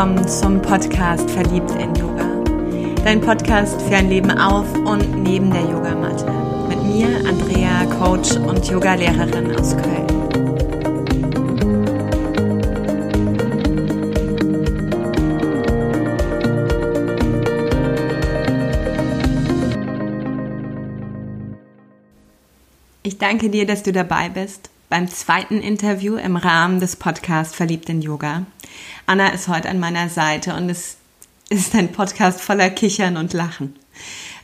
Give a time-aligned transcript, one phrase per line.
[0.00, 2.24] willkommen zum Podcast Verliebt in Yoga.
[3.04, 6.24] Dein Podcast für ein Leben auf und neben der Yogamatte.
[6.68, 10.06] Mit mir, Andrea, Coach und Yogalehrerin aus Köln.
[23.02, 27.90] Ich danke dir, dass du dabei bist beim zweiten Interview im Rahmen des Podcasts Verliebt
[27.90, 28.46] in Yoga.
[29.10, 30.96] Anna ist heute an meiner Seite und es
[31.48, 33.74] ist ein Podcast voller Kichern und Lachen.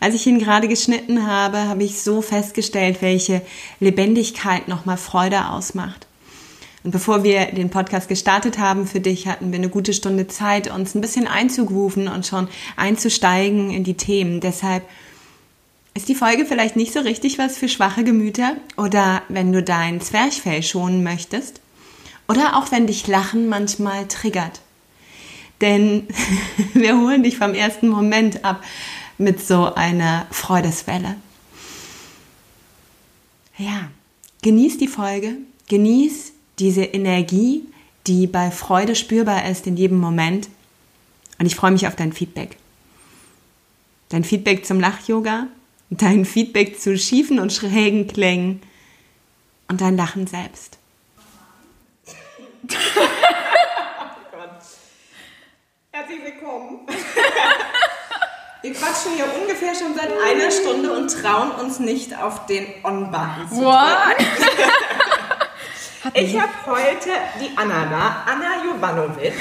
[0.01, 3.43] Als ich ihn gerade geschnitten habe, habe ich so festgestellt, welche
[3.79, 6.09] Lebendigkeit nochmal Freude ausmacht.
[6.83, 10.69] Und bevor wir den Podcast gestartet haben für dich, hatten wir eine gute Stunde Zeit,
[10.69, 14.41] uns ein bisschen einzugrooven und schon einzusteigen in die Themen.
[14.41, 14.83] Deshalb
[15.95, 20.01] ist die Folge vielleicht nicht so richtig was für schwache Gemüter oder wenn du dein
[20.01, 21.61] Zwerchfell schonen möchtest
[22.29, 24.61] oder auch wenn dich Lachen manchmal triggert.
[25.61, 26.07] Denn
[26.75, 28.63] wir holen dich vom ersten Moment ab
[29.19, 31.17] mit so einer Freudeswelle.
[33.57, 33.89] Ja,
[34.43, 35.39] genieß die Folge,
[35.69, 37.63] genieß diese Energie,
[38.07, 40.49] die bei Freude spürbar ist in jedem Moment.
[41.39, 42.57] Und ich freue mich auf dein Feedback.
[44.09, 45.49] Dein Feedback zum Lach-Yoga,
[45.91, 48.61] dein Feedback zu schiefen und schrägen Klängen
[49.69, 50.79] und dein Lachen selbst.
[55.93, 56.87] Herzlich willkommen.
[58.63, 63.49] Wir quatschen hier ungefähr schon seit einer Stunde und trauen uns nicht auf den On-Button
[63.49, 64.27] zu drücken.
[66.15, 67.11] Ich habe heute
[67.41, 69.35] die Anna da, Anna Jovanovic.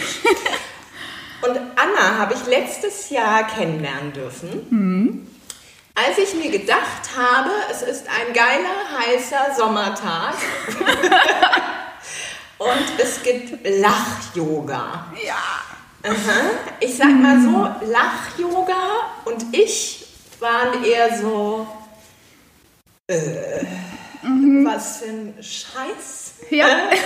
[1.43, 4.65] Und Anna habe ich letztes Jahr kennenlernen dürfen.
[4.71, 5.27] Mhm.
[5.93, 10.33] Als ich mir gedacht habe, es ist ein geiler, heißer Sommertag
[12.57, 15.07] und es gibt Lach-Yoga.
[15.25, 15.35] Ja.
[16.03, 16.51] Aha.
[16.79, 18.73] Ich sag mal so, Lach-Yoga
[19.25, 20.05] und ich
[20.39, 21.67] waren eher so,
[23.07, 23.63] äh,
[24.21, 24.63] mhm.
[24.65, 26.33] was für ein Scheiß.
[26.51, 26.67] Ja.
[26.67, 26.97] Äh,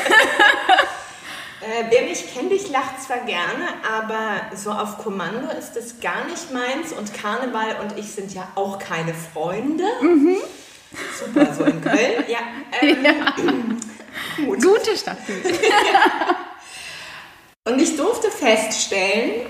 [1.90, 6.52] wer mich kennt, ich lache zwar gerne, aber so auf Kommando ist das gar nicht
[6.52, 9.86] meins und Karneval und ich sind ja auch keine Freunde.
[10.02, 10.36] Mhm.
[11.18, 12.26] Super, so in Köln.
[12.28, 12.40] Ja,
[12.82, 13.14] ähm, ja.
[14.38, 14.62] Gut.
[14.62, 15.18] Gute Stadt.
[17.66, 19.48] und ich durfte feststellen,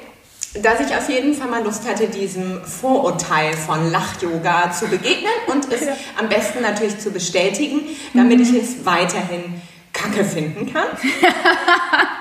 [0.56, 5.72] dass ich auf jeden Fall mal Lust hatte, diesem Vorurteil von Lach-Yoga zu begegnen und
[5.72, 5.96] es ja.
[6.18, 7.82] am besten natürlich zu bestätigen,
[8.14, 8.44] damit mhm.
[8.44, 9.62] ich es weiterhin
[9.94, 10.88] Kacke finden kann.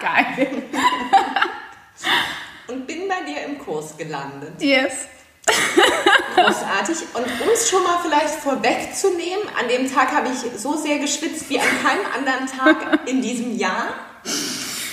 [0.01, 0.49] Geil.
[2.69, 4.61] Und bin bei dir im Kurs gelandet.
[4.61, 5.09] Yes.
[6.35, 6.99] Großartig.
[7.15, 11.49] Und um es schon mal vielleicht vorwegzunehmen, an dem Tag habe ich so sehr geschwitzt
[11.49, 13.95] wie an keinem anderen Tag in diesem Jahr.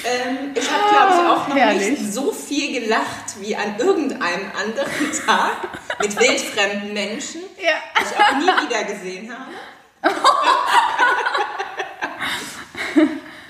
[0.06, 2.00] Ähm, ich habe, glaube ich, auch noch Herrlich.
[2.00, 5.58] nicht so viel gelacht wie an irgendeinem anderen Tag
[6.00, 7.72] mit wildfremden Menschen, ja.
[7.98, 9.50] die ich auch nie wieder gesehen habe.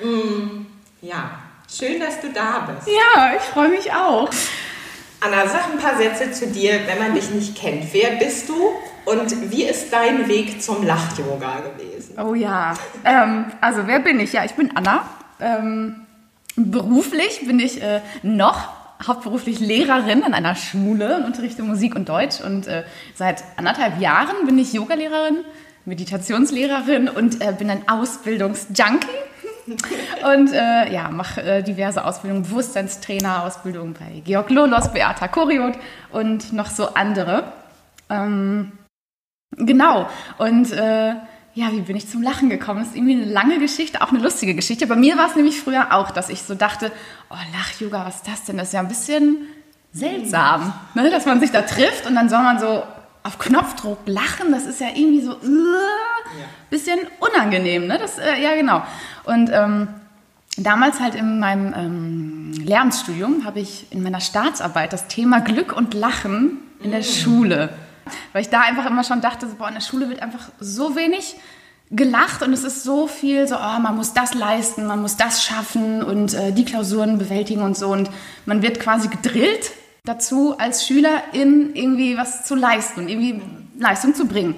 [0.08, 0.66] mm,
[1.02, 1.40] ja,
[1.78, 2.88] schön, dass du da bist.
[2.88, 4.30] Ja, ich freue mich auch.
[5.22, 7.94] Anna, sag ein paar Sätze zu dir, wenn man dich nicht kennt.
[7.94, 8.56] Wer bist du
[9.06, 12.20] und wie ist dein Weg zum Lach-Yoga gewesen?
[12.20, 14.34] Oh ja, ähm, also wer bin ich?
[14.34, 15.08] Ja, ich bin Anna.
[15.40, 16.02] Ähm,
[16.56, 18.70] beruflich bin ich äh, noch
[19.06, 22.42] hauptberuflich Lehrerin an einer Schule und unterrichte Musik und Deutsch.
[22.42, 22.84] Und äh,
[23.14, 25.38] seit anderthalb Jahren bin ich Yogalehrerin,
[25.86, 29.08] Meditationslehrerin und äh, bin ein Ausbildungsjunkie.
[30.34, 35.74] und äh, ja, mache äh, diverse Ausbildungen, Bewusstseinstrainer, Ausbildung bei Georg Lolos, Beata Koriot
[36.12, 37.52] und noch so andere.
[38.10, 38.72] Ähm,
[39.58, 40.08] genau.
[40.38, 41.16] Und äh,
[41.56, 42.80] ja, wie bin ich zum Lachen gekommen?
[42.80, 44.88] Das ist irgendwie eine lange Geschichte, auch eine lustige Geschichte.
[44.88, 46.92] Bei mir war es nämlich früher auch, dass ich so dachte,
[47.30, 48.58] oh, Lach-Yoga, was ist das denn?
[48.58, 49.48] Das ist ja ein bisschen
[49.94, 51.10] seltsam, ne?
[51.10, 52.84] dass man sich da trifft und dann soll man so
[53.24, 54.52] auf Knopfdruck lachen.
[54.52, 56.05] Das ist ja irgendwie so, uh,
[56.40, 56.46] ja.
[56.70, 57.98] bisschen unangenehm, ne?
[57.98, 58.84] Das, äh, ja, genau.
[59.24, 59.88] Und ähm,
[60.58, 65.94] damals halt in meinem ähm, Lehramtsstudium habe ich in meiner Staatsarbeit das Thema Glück und
[65.94, 67.04] Lachen in der mhm.
[67.04, 67.70] Schule
[68.34, 70.96] weil ich da einfach immer schon dachte, so, boah, in der Schule wird einfach so
[70.96, 71.36] wenig
[71.92, 75.44] gelacht und es ist so viel so, oh, man muss das leisten, man muss das
[75.44, 78.10] schaffen und äh, die Klausuren bewältigen und so und
[78.46, 79.72] man wird quasi gedrillt
[80.04, 83.42] dazu als Schüler in irgendwie was zu leisten und irgendwie
[83.78, 84.56] Leistung zu bringen.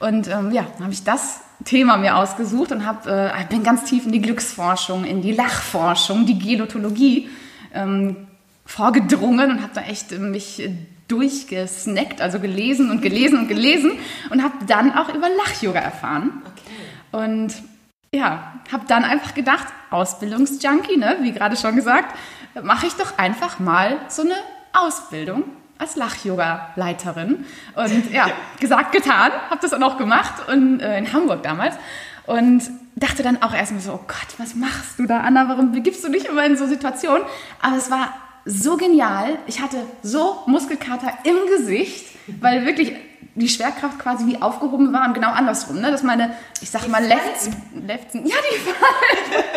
[0.00, 3.84] Und ähm, ja, dann habe ich das Thema mir ausgesucht und hab, äh, bin ganz
[3.84, 7.28] tief in die Glücksforschung, in die Lachforschung, die Gelotologie
[7.74, 8.16] ähm,
[8.64, 10.68] vorgedrungen und habe da echt mich
[11.08, 13.92] durchgesnackt, also gelesen und gelesen und gelesen
[14.30, 16.42] und habe dann auch über Lach-Yoga erfahren.
[16.46, 17.24] Okay.
[17.24, 17.54] Und
[18.14, 22.16] ja, habe dann einfach gedacht, Ausbildungsjunkie, ne, wie gerade schon gesagt,
[22.62, 24.34] mache ich doch einfach mal so eine
[24.72, 25.44] Ausbildung
[25.80, 27.44] als Lach-Yoga-Leiterin.
[27.74, 28.30] Und ja,
[28.60, 31.74] gesagt, getan, habe das auch noch gemacht und, äh, in Hamburg damals.
[32.26, 32.62] Und
[32.96, 35.48] dachte dann auch erstmal so, oh Gott, was machst du da, Anna?
[35.48, 37.22] Warum begibst du dich immer in so Situationen?
[37.60, 39.38] Aber es war so genial.
[39.46, 42.06] Ich hatte so Muskelkater im Gesicht,
[42.40, 42.94] weil wirklich
[43.34, 45.90] die Schwerkraft quasi wie aufgehoben war und genau andersrum, ne?
[45.90, 47.54] dass meine, ich sag mal, Lefzen,
[47.86, 49.48] Lefzen, ja, die Falten,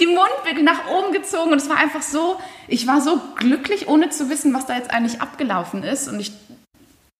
[0.00, 2.36] die Mundwinkel nach oben gezogen und es war einfach so,
[2.66, 6.32] ich war so glücklich, ohne zu wissen, was da jetzt eigentlich abgelaufen ist und ich,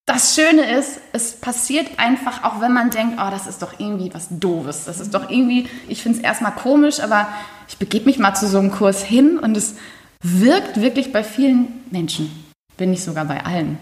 [0.06, 4.12] das Schöne ist, es passiert einfach, auch wenn man denkt, oh, das ist doch irgendwie
[4.12, 7.28] was Doofes, das ist doch irgendwie, ich finde es erstmal komisch, aber
[7.68, 9.76] ich begebe mich mal zu so einem Kurs hin und es
[10.22, 12.44] wirkt wirklich bei vielen Menschen,
[12.76, 13.78] wenn nicht sogar bei allen.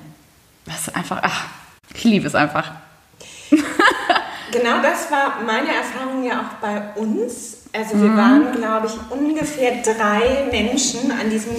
[0.67, 1.47] Das ist einfach, ach,
[1.95, 2.73] ich liebe es einfach.
[4.53, 7.59] genau das war meine Erfahrung ja auch bei uns.
[7.73, 8.17] Also wir mhm.
[8.17, 11.53] waren, glaube ich, ungefähr drei Menschen an diesem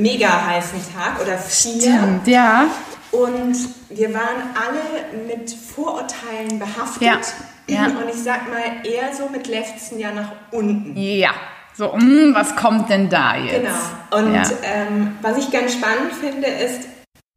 [0.00, 1.80] mega heißen Tag oder vier.
[1.80, 2.66] Stimmt, ja.
[3.12, 3.56] Und
[3.90, 7.02] wir waren alle mit Vorurteilen behaftet.
[7.02, 7.18] Ja.
[7.66, 7.86] ja.
[7.86, 10.96] Und ich sag mal eher so mit Lefzen ja nach unten.
[10.96, 11.30] Ja.
[11.74, 13.60] So, mh, mm, was kommt denn da jetzt?
[13.60, 14.26] Genau.
[14.26, 14.42] Und ja.
[14.62, 16.88] ähm, was ich ganz spannend finde, ist,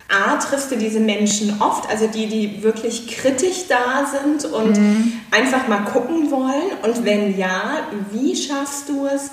[0.10, 5.14] A, triffst du diese Menschen oft, also die, die wirklich kritisch da sind und mhm.
[5.30, 6.72] einfach mal gucken wollen?
[6.82, 9.30] Und wenn ja, wie schaffst du es,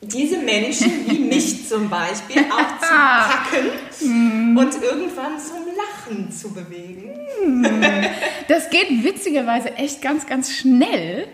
[0.00, 3.70] diese Menschen wie mich zum Beispiel auch zu packen
[4.00, 4.56] mhm.
[4.56, 7.10] und irgendwann zum Lachen zu bewegen?
[7.44, 7.84] Mhm.
[8.48, 11.28] Das geht witzigerweise echt ganz, ganz schnell.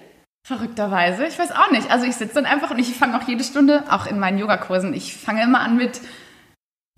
[0.45, 1.27] Verrückterweise.
[1.27, 1.91] Ich weiß auch nicht.
[1.91, 4.93] Also ich sitze dann einfach und ich fange auch jede Stunde, auch in meinen Yogakursen,
[4.93, 6.01] ich fange immer an mit,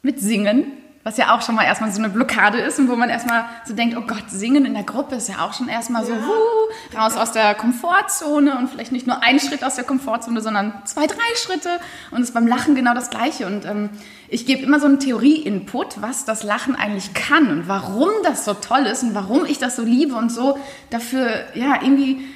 [0.02, 3.08] mit Singen was ja auch schon mal erstmal so eine Blockade ist und wo man
[3.08, 6.12] erstmal so denkt, oh Gott, singen in der Gruppe ist ja auch schon erstmal so,
[6.12, 10.82] wuh, raus aus der Komfortzone und vielleicht nicht nur ein Schritt aus der Komfortzone, sondern
[10.84, 11.70] zwei, drei Schritte.
[12.10, 13.46] Und es ist beim Lachen genau das Gleiche.
[13.46, 13.90] Und ähm,
[14.28, 18.54] ich gebe immer so einen Theorie-Input, was das Lachen eigentlich kann und warum das so
[18.54, 20.58] toll ist und warum ich das so liebe und so
[20.90, 22.26] dafür, ja, irgendwie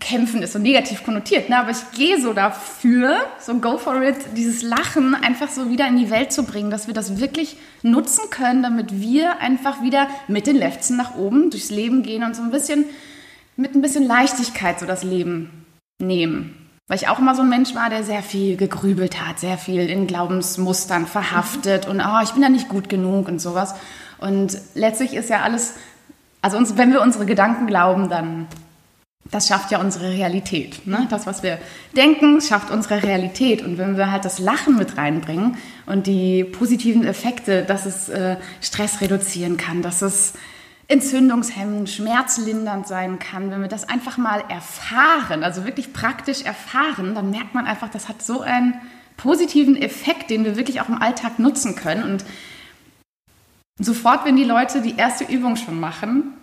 [0.00, 1.58] kämpfen ist so negativ konnotiert, ne?
[1.58, 5.96] aber ich gehe so dafür, so go for it, dieses Lachen einfach so wieder in
[5.96, 10.46] die Welt zu bringen, dass wir das wirklich nutzen können, damit wir einfach wieder mit
[10.46, 12.86] den Lefzen nach oben durchs Leben gehen und so ein bisschen
[13.56, 15.50] mit ein bisschen Leichtigkeit so das Leben
[16.00, 16.56] nehmen.
[16.88, 19.88] Weil ich auch immer so ein Mensch war, der sehr viel gegrübelt hat, sehr viel
[19.88, 23.74] in Glaubensmustern verhaftet und oh, ich bin ja nicht gut genug und sowas.
[24.18, 25.74] Und letztlich ist ja alles,
[26.42, 28.48] also uns, wenn wir unsere Gedanken glauben, dann
[29.30, 30.86] das schafft ja unsere Realität.
[30.86, 31.06] Ne?
[31.10, 31.58] Das, was wir
[31.96, 33.62] denken, schafft unsere Realität.
[33.62, 35.56] Und wenn wir halt das Lachen mit reinbringen
[35.86, 40.34] und die positiven Effekte, dass es äh, Stress reduzieren kann, dass es
[40.88, 47.30] entzündungshemmend, schmerzlindernd sein kann, wenn wir das einfach mal erfahren, also wirklich praktisch erfahren, dann
[47.30, 48.74] merkt man einfach, das hat so einen
[49.16, 52.02] positiven Effekt, den wir wirklich auch im Alltag nutzen können.
[52.02, 52.24] Und
[53.78, 56.34] sofort, wenn die Leute die erste Übung schon machen,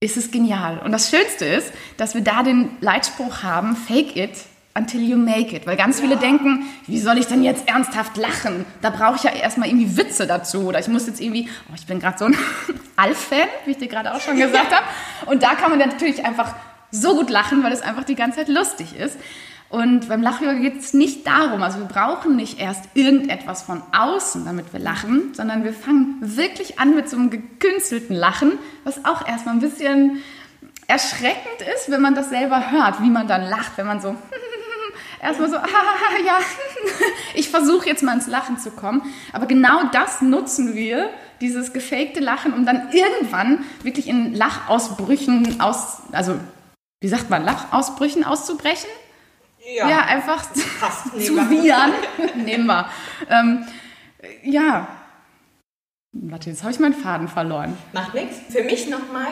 [0.00, 0.78] ist es genial.
[0.78, 4.30] Und das Schönste ist, dass wir da den Leitspruch haben, fake it
[4.74, 5.66] until you make it.
[5.66, 8.64] Weil ganz viele denken, wie soll ich denn jetzt ernsthaft lachen?
[8.80, 10.68] Da brauche ich ja erstmal irgendwie Witze dazu.
[10.68, 12.36] Oder ich muss jetzt irgendwie, oh, ich bin gerade so ein
[12.96, 14.86] Alf-Fan, wie ich dir gerade auch schon gesagt habe.
[15.26, 16.54] Und da kann man dann natürlich einfach
[16.92, 19.18] so gut lachen, weil es einfach die ganze Zeit lustig ist.
[19.70, 24.46] Und beim Lachyoga geht es nicht darum, also wir brauchen nicht erst irgendetwas von außen,
[24.46, 28.52] damit wir lachen, sondern wir fangen wirklich an mit so einem gekünstelten Lachen,
[28.84, 30.22] was auch erstmal ein bisschen
[30.86, 34.16] erschreckend ist, wenn man das selber hört, wie man dann lacht, wenn man so
[35.22, 35.56] erstmal so,
[36.26, 36.38] ja,
[37.34, 39.02] ich versuche jetzt mal ins Lachen zu kommen.
[39.34, 41.10] Aber genau das nutzen wir,
[41.42, 46.36] dieses gefakte Lachen, um dann irgendwann wirklich in Lachausbrüchen aus, also
[47.00, 48.88] wie sagt man, Lachausbrüchen auszubrechen?
[49.74, 50.44] Ja, ja einfach
[50.80, 51.92] Passt, zu wiehern.
[52.36, 52.88] Nehmen wir.
[53.28, 53.66] Ähm,
[54.42, 54.88] ja.
[56.12, 57.76] Warte, jetzt habe ich meinen Faden verloren.
[57.92, 58.36] Macht nichts.
[58.50, 59.28] Für mich nochmal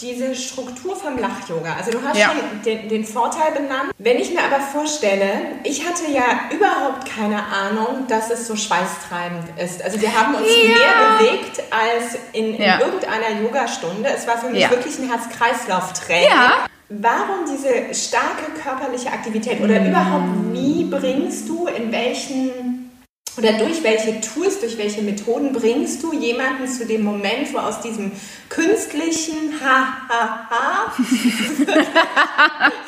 [0.00, 1.76] diese Struktur vom Lach-Yoga.
[1.76, 2.30] Also du hast ja.
[2.30, 3.92] schon den, den, Vorteil benannt.
[3.98, 5.30] Wenn ich mir aber vorstelle,
[5.62, 9.82] ich hatte ja überhaupt keine Ahnung, dass es so schweißtreibend ist.
[9.82, 10.68] Also wir haben uns ja.
[10.70, 12.80] mehr bewegt als in, in ja.
[12.80, 14.08] irgendeiner Yogastunde.
[14.08, 16.28] Es war für mich wirklich ein Herz-Kreislauf-Training.
[16.28, 16.66] Ja.
[16.92, 22.90] Warum diese starke körperliche Aktivität oder überhaupt wie bringst du in welchen
[23.38, 27.80] oder durch welche Tools, durch welche Methoden bringst du jemanden zu dem Moment, wo aus
[27.80, 28.10] diesem
[28.48, 30.92] künstlichen Ha ha ha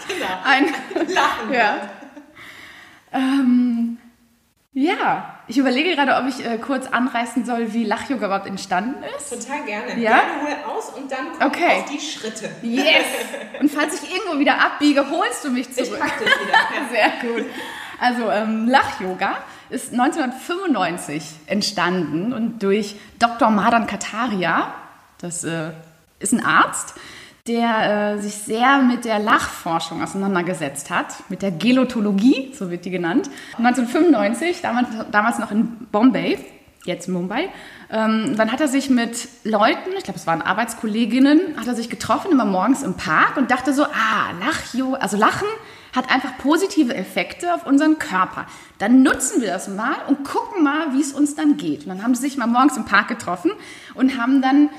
[0.09, 0.67] genau, ein
[1.09, 1.75] Lachen ja.
[1.75, 1.91] wird?
[3.13, 3.99] Ähm,
[4.73, 9.31] ja, ich überlege gerade, ob ich äh, kurz anreißen soll, wie Lachyoga überhaupt entstanden ist.
[9.31, 10.01] Total gerne.
[10.01, 10.21] Ja?
[10.21, 11.81] Gerne hol aus und dann kommen okay.
[11.81, 12.51] auf die Schritte.
[12.63, 13.05] Yes!
[13.61, 15.91] Und falls ich irgendwo wieder abbiege, holst du mich zurück.
[15.93, 16.53] Ich pack dich wieder.
[16.53, 16.89] Ja.
[17.21, 17.47] Sehr gut.
[18.01, 19.37] Also ähm, Lach-Yoga
[19.71, 23.51] ist 1995 entstanden und durch Dr.
[23.51, 24.75] Madan Kataria,
[25.19, 25.71] das äh,
[26.19, 26.95] ist ein Arzt,
[27.49, 32.91] der äh, sich sehr mit der Lachforschung auseinandergesetzt hat, mit der Gelotologie, so wird die
[32.91, 33.29] genannt.
[33.59, 36.39] 1995, damals, damals noch in Bombay,
[36.85, 37.49] jetzt in Mumbai,
[37.91, 41.91] ähm, dann hat er sich mit Leuten, ich glaube, es waren Arbeitskolleginnen, hat er sich
[41.91, 45.49] getroffen, immer morgens im Park und dachte so, ah, Lach, also Lachen
[45.95, 48.47] hat einfach positive Effekte auf unseren Körper.
[48.79, 51.83] Dann nutzen wir das mal und gucken mal, wie es uns dann geht.
[51.83, 53.53] Und dann haben sie sich mal morgens im Park getroffen
[53.95, 54.71] und haben dann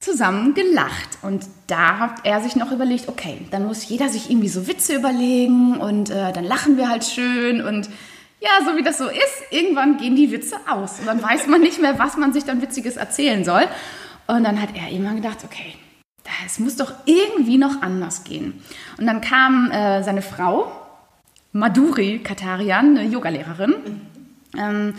[0.00, 1.18] zusammen gelacht.
[1.22, 4.94] Und da hat er sich noch überlegt, okay, dann muss jeder sich irgendwie so Witze
[4.94, 7.88] überlegen und äh, dann lachen wir halt schön und
[8.40, 11.60] ja, so wie das so ist, irgendwann gehen die Witze aus und dann weiß man
[11.60, 13.64] nicht mehr, was man sich dann Witziges erzählen soll.
[14.28, 15.74] Und dann hat er irgendwann gedacht, okay,
[16.46, 18.62] es muss doch irgendwie noch anders gehen.
[18.98, 20.70] Und dann kam äh, seine Frau,
[21.52, 23.74] Madhuri Katarian, eine Yogalehrerin,
[24.56, 24.94] ähm,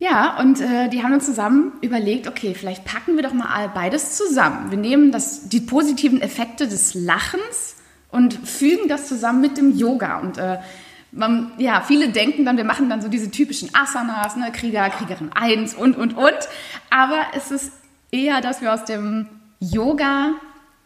[0.00, 4.16] ja, und äh, die haben uns zusammen überlegt, okay, vielleicht packen wir doch mal beides
[4.16, 4.70] zusammen.
[4.70, 7.76] Wir nehmen das, die positiven Effekte des Lachens
[8.10, 10.20] und fügen das zusammen mit dem Yoga.
[10.20, 10.56] Und äh,
[11.12, 15.32] man, ja, viele denken dann, wir machen dann so diese typischen Asanas, ne, Krieger, Kriegerin
[15.34, 16.48] 1 und, und, und.
[16.88, 17.70] Aber es ist
[18.10, 19.26] eher, dass wir aus dem
[19.58, 20.32] Yoga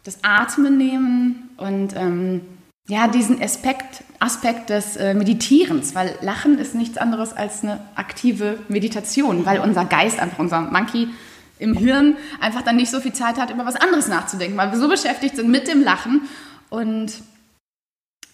[0.03, 2.41] das Atmen nehmen und ähm,
[2.87, 8.59] ja, diesen Aspekt, Aspekt des äh, Meditierens, weil Lachen ist nichts anderes als eine aktive
[8.67, 11.07] Meditation, weil unser Geist, einfach unser Monkey
[11.57, 14.77] im Hirn, einfach dann nicht so viel Zeit hat, über was anderes nachzudenken, weil wir
[14.77, 16.21] so beschäftigt sind mit dem Lachen
[16.69, 17.11] und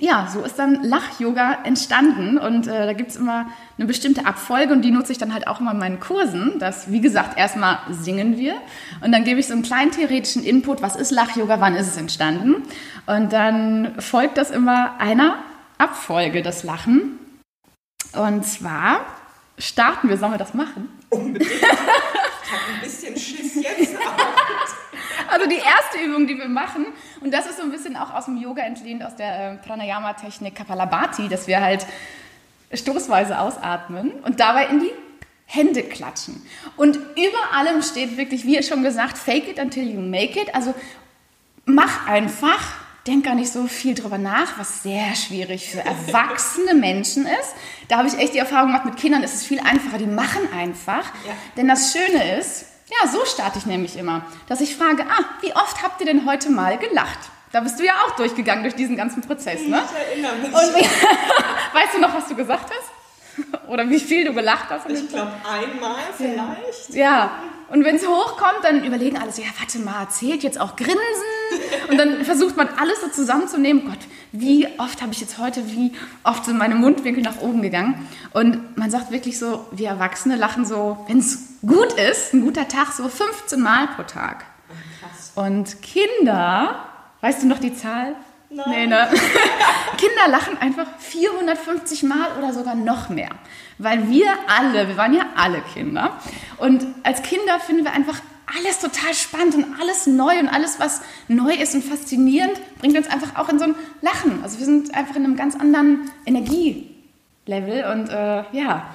[0.01, 3.45] ja, so ist dann Lach-Yoga entstanden und äh, da gibt es immer
[3.77, 6.57] eine bestimmte Abfolge und die nutze ich dann halt auch immer in meinen Kursen.
[6.57, 8.55] Das, wie gesagt, erstmal singen wir
[9.01, 11.97] und dann gebe ich so einen kleinen theoretischen Input, was ist Lach-Yoga, wann ist es
[11.97, 12.63] entstanden
[13.05, 15.35] und dann folgt das immer einer
[15.77, 17.19] Abfolge, das Lachen
[18.13, 19.05] und zwar
[19.59, 20.89] starten wir, sollen wir das machen?
[21.11, 21.51] Unbedingt.
[21.51, 21.61] Ich
[22.51, 23.95] habe ein bisschen Schiss jetzt.
[25.31, 26.87] Also die erste Übung, die wir machen,
[27.21, 30.55] und das ist so ein bisschen auch aus dem Yoga entlehnt, aus der äh, Pranayama-Technik
[30.55, 31.85] Kapalabhati, dass wir halt
[32.73, 34.91] stoßweise ausatmen und dabei in die
[35.45, 36.41] Hände klatschen.
[36.75, 40.53] Und über allem steht wirklich, wie schon gesagt, fake it until you make it.
[40.53, 40.73] Also
[41.65, 42.61] mach einfach,
[43.07, 47.53] denk gar nicht so viel drüber nach, was sehr schwierig für erwachsene Menschen ist.
[47.87, 50.41] Da habe ich echt die Erfahrung gemacht, mit Kindern ist es viel einfacher, die machen
[50.53, 51.05] einfach.
[51.25, 51.33] Ja.
[51.55, 55.53] Denn das Schöne ist, ja, so starte ich nämlich immer, dass ich frage, ah, wie
[55.55, 57.19] oft habt ihr denn heute mal gelacht?
[57.51, 59.81] Da bist du ja auch durchgegangen durch diesen ganzen Prozess, ne?
[59.85, 60.47] Ich erinnere mich.
[60.47, 60.53] Und
[61.73, 62.91] weißt du noch, was du gesagt hast?
[63.67, 64.89] Oder wie viel du gelacht hast?
[64.89, 66.93] Ich glaube einmal vielleicht.
[66.93, 67.31] Ja.
[67.69, 70.99] Und wenn es hochkommt, dann überlegen alle so, ja, warte mal, zählt jetzt auch Grinsen?
[71.89, 73.85] Und dann versucht man alles so zusammenzunehmen.
[73.85, 73.99] Gott,
[74.31, 78.07] wie oft habe ich jetzt heute, wie oft sind meine Mundwinkel nach oben gegangen?
[78.33, 82.67] Und man sagt wirklich so, wir Erwachsene lachen so, wenn es gut ist, ein guter
[82.67, 84.45] Tag, so 15 Mal pro Tag.
[84.99, 85.31] Krass.
[85.35, 86.85] Und Kinder,
[87.19, 88.15] weißt du noch die Zahl?
[88.49, 88.65] Nein.
[88.69, 89.07] Nee, ne?
[89.97, 93.29] Kinder lachen einfach 450 Mal oder sogar noch mehr.
[93.77, 96.17] Weil wir alle, wir waren ja alle Kinder.
[96.57, 98.19] Und als Kinder finden wir einfach
[98.57, 103.09] alles total spannend und alles neu und alles, was neu ist und faszinierend, bringt uns
[103.09, 104.43] einfach auch in so ein Lachen.
[104.43, 108.89] Also wir sind einfach in einem ganz anderen Energielevel und äh, ja,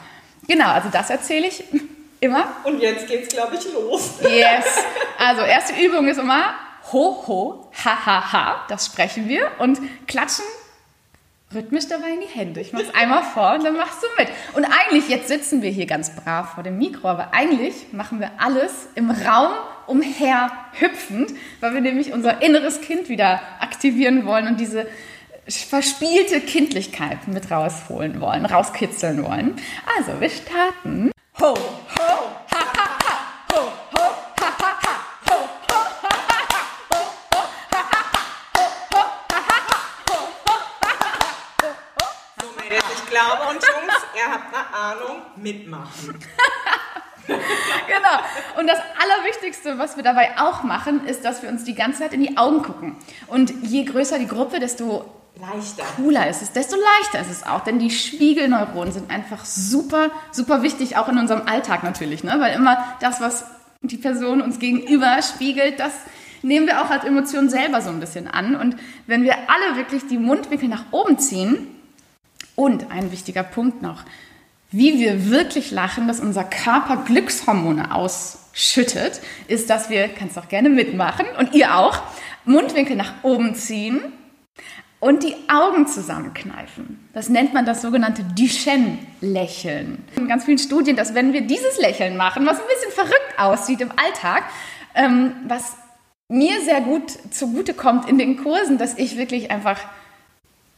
[0.47, 1.65] genau, also das erzähle ich
[2.21, 2.45] immer.
[2.65, 4.15] Und jetzt geht's, glaube ich, los.
[4.23, 4.65] Yes.
[5.19, 6.55] Also erste Übung ist immer
[6.93, 8.67] ho, ho, ha, ha, ha.
[8.69, 10.45] Das sprechen wir und klatschen
[11.57, 12.61] rhythmisch dabei in die Hände.
[12.61, 14.29] Ich mache es einmal vor und dann machst du mit.
[14.55, 18.31] Und eigentlich, jetzt sitzen wir hier ganz brav vor dem Mikro, aber eigentlich machen wir
[18.39, 19.53] alles im Raum
[19.87, 24.87] umher hüpfend, weil wir nämlich unser inneres Kind wieder aktivieren wollen und diese
[25.49, 29.57] verspielte Kindlichkeit mit rausholen wollen, rauskitzeln wollen.
[29.97, 31.13] Also, wir starten.
[31.41, 32.46] Ho, ho,
[43.27, 46.19] glaube, und Jungs, ihr habt eine Ahnung, mitmachen.
[47.27, 48.59] genau.
[48.61, 52.13] Und das Allerwichtigste, was wir dabei auch machen, ist, dass wir uns die ganze Zeit
[52.13, 52.97] in die Augen gucken.
[53.27, 55.05] Und je größer die Gruppe, desto
[55.41, 55.85] leichter.
[55.97, 57.65] cooler ist es, desto leichter ist es auch.
[57.65, 62.25] Denn die Spiegelneuronen sind einfach super, super wichtig, auch in unserem Alltag natürlich.
[62.25, 62.37] Ne?
[62.39, 63.45] Weil immer das, was
[63.83, 65.93] die Person uns gegenüber spiegelt, das
[66.43, 68.57] nehmen wir auch als Emotion selber so ein bisschen an.
[68.57, 71.76] Und wenn wir alle wirklich die Mundwinkel nach oben ziehen,
[72.57, 74.03] und ein wichtiger Punkt noch,
[74.73, 80.69] wie wir wirklich lachen, dass unser Körper Glückshormone ausschüttet, ist, dass wir, kannst auch gerne
[80.69, 82.03] mitmachen und ihr auch,
[82.45, 84.01] Mundwinkel nach oben ziehen
[85.01, 87.09] und die Augen zusammenkneifen.
[87.13, 90.05] Das nennt man das sogenannte Duchenne-Lächeln.
[90.17, 93.81] In ganz vielen Studien, dass wenn wir dieses Lächeln machen, was ein bisschen verrückt aussieht
[93.81, 94.45] im Alltag,
[94.95, 95.77] ähm, was
[96.29, 99.79] mir sehr gut zugute kommt in den Kursen, dass ich wirklich einfach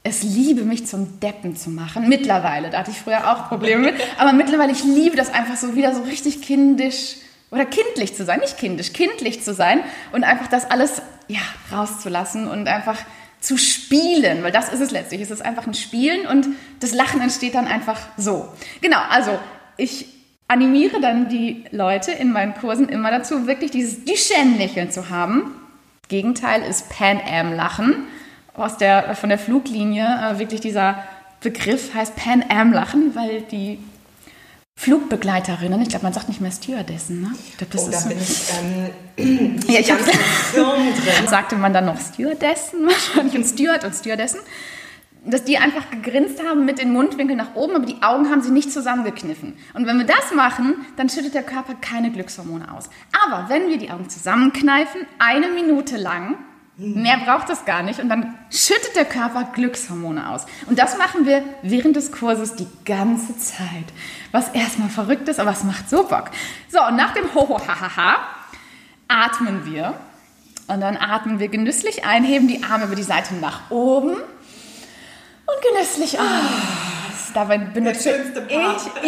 [0.09, 2.09] es liebe, mich zum Deppen zu machen.
[2.09, 5.75] Mittlerweile, da hatte ich früher auch Probleme mit, aber mittlerweile, ich liebe das einfach so
[5.75, 7.17] wieder so richtig kindisch
[7.50, 9.81] oder kindlich zu sein, nicht kindisch, kindlich zu sein
[10.12, 11.41] und einfach das alles ja,
[11.73, 12.97] rauszulassen und einfach
[13.41, 15.21] zu spielen, weil das ist es letztlich.
[15.21, 16.49] Es ist einfach ein Spielen und
[16.81, 18.49] das Lachen entsteht dann einfach so.
[18.81, 19.38] Genau, also
[19.77, 20.07] ich
[20.49, 25.55] animiere dann die Leute in meinen Kursen immer dazu, wirklich dieses Duchenne-Lächeln zu haben.
[26.09, 28.05] Gegenteil ist Pan Am-Lachen
[28.59, 30.05] aus der, von der Fluglinie.
[30.05, 31.05] Äh, wirklich dieser
[31.41, 33.79] Begriff heißt Pan Am-Lachen, weil die
[34.79, 37.33] Flugbegleiterinnen, ich glaube, man sagt nicht mehr Stewardessen, ne?
[37.49, 39.99] Ich glaube, das oh, ist da bin ich, ähm, Ja, ich Hirn
[40.55, 41.29] drin.
[41.29, 44.38] sagte man dann noch Stewardessen wahrscheinlich und Steward und Stewardessen,
[45.25, 48.53] dass die einfach gegrinst haben mit den Mundwinkeln nach oben, aber die Augen haben sie
[48.53, 49.55] nicht zusammengekniffen.
[49.75, 52.88] Und wenn wir das machen, dann schüttet der Körper keine Glückshormone aus.
[53.27, 56.38] Aber wenn wir die Augen zusammenkneifen, eine Minute lang,
[56.78, 60.47] mehr braucht es gar nicht, und dann schüttet der Körper Glückshormone aus.
[60.66, 63.87] Und das machen wir während des Kurses die ganze Zeit.
[64.30, 66.30] Was erstmal verrückt ist, aber es macht so Bock.
[66.70, 68.18] So, und nach dem Ho-Ho-Ha-Ha-Ha
[69.08, 69.94] atmen wir
[70.68, 75.73] und dann atmen wir genüsslich ein, heben die Arme über die Seite nach oben und
[75.73, 76.25] genüsslich aus.
[77.35, 78.42] Dabei benutze ich.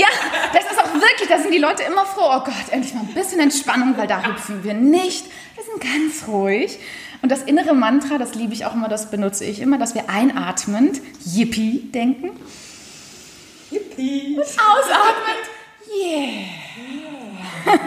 [0.00, 0.08] Ja,
[0.52, 2.26] das ist auch wirklich, da sind die Leute immer froh.
[2.26, 5.26] Oh Gott, endlich mal ein bisschen Entspannung, weil da hüpfen wir nicht.
[5.54, 6.78] Wir sind ganz ruhig.
[7.22, 10.08] Und das innere Mantra, das liebe ich auch immer, das benutze ich immer, dass wir
[10.08, 12.30] einatmend Yippie denken,
[13.70, 14.38] Yippie.
[14.38, 15.50] ausatmend
[15.92, 16.46] Yeah.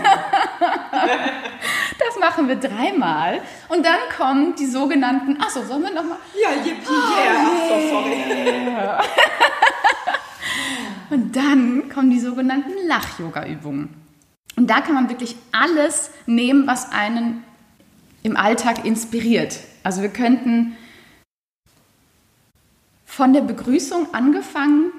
[1.99, 6.17] Das machen wir dreimal und dann kommen die sogenannten, ach so, sollen wir nochmal?
[6.33, 7.35] Ja, yippie, yeah.
[7.37, 8.17] Ach so, sorry.
[11.09, 13.89] Und dann kommen die sogenannten Lach-Yoga-Übungen.
[14.55, 17.43] Und da kann man wirklich alles nehmen, was einen
[18.23, 19.59] im Alltag inspiriert.
[19.83, 20.75] Also wir könnten
[23.05, 24.91] von der Begrüßung angefangen,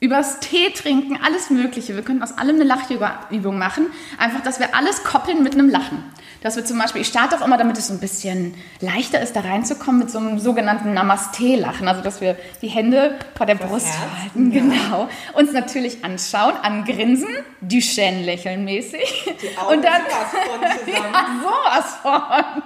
[0.00, 1.94] übers Tee trinken, alles Mögliche.
[1.94, 3.86] Wir könnten aus allem eine Lach-Yoga-Übung machen.
[4.18, 6.02] Einfach, dass wir alles koppeln mit einem Lachen.
[6.42, 9.36] Dass wir zum Beispiel, ich starte auch immer, damit es so ein bisschen leichter ist,
[9.36, 11.86] da reinzukommen, mit so einem sogenannten Namaste-Lachen.
[11.86, 15.10] Also, dass wir die Hände vor der Brust Herz, halten, genau.
[15.34, 17.28] Uns natürlich anschauen, angrinsen,
[17.60, 19.34] Duchenne-Lächeln mäßig.
[19.42, 20.60] Die Augen Und dann, sowas von
[20.94, 21.14] zusammen.
[21.14, 22.62] ja, sowas von.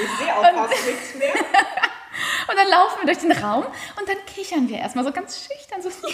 [0.00, 1.32] Ich sehe auch fast nichts mehr.
[2.48, 3.64] Und dann laufen wir durch den Raum
[3.98, 5.82] und dann kichern wir erstmal so ganz schüchtern.
[5.82, 5.88] So.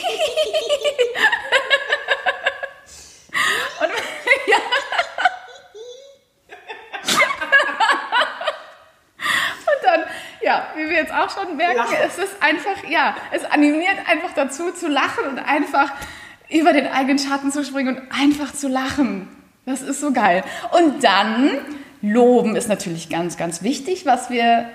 [3.81, 3.91] und
[4.47, 4.57] ja.
[9.69, 10.05] Und dann,
[10.41, 11.97] ja, wie wir jetzt auch schon merken, Lachen.
[12.07, 15.93] es ist einfach, ja, es animiert einfach dazu zu lachen und einfach
[16.49, 19.29] über den eigenen Schatten zu springen und einfach zu lachen.
[19.67, 20.45] Das ist so geil.
[20.73, 21.59] Und dann,
[22.01, 24.71] loben ist natürlich ganz, ganz wichtig, was wir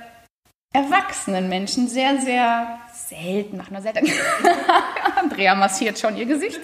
[0.73, 3.73] erwachsenen Menschen sehr, sehr selten machen.
[3.73, 4.11] Nur selten.
[5.15, 6.59] Andrea massiert schon ihr Gesicht.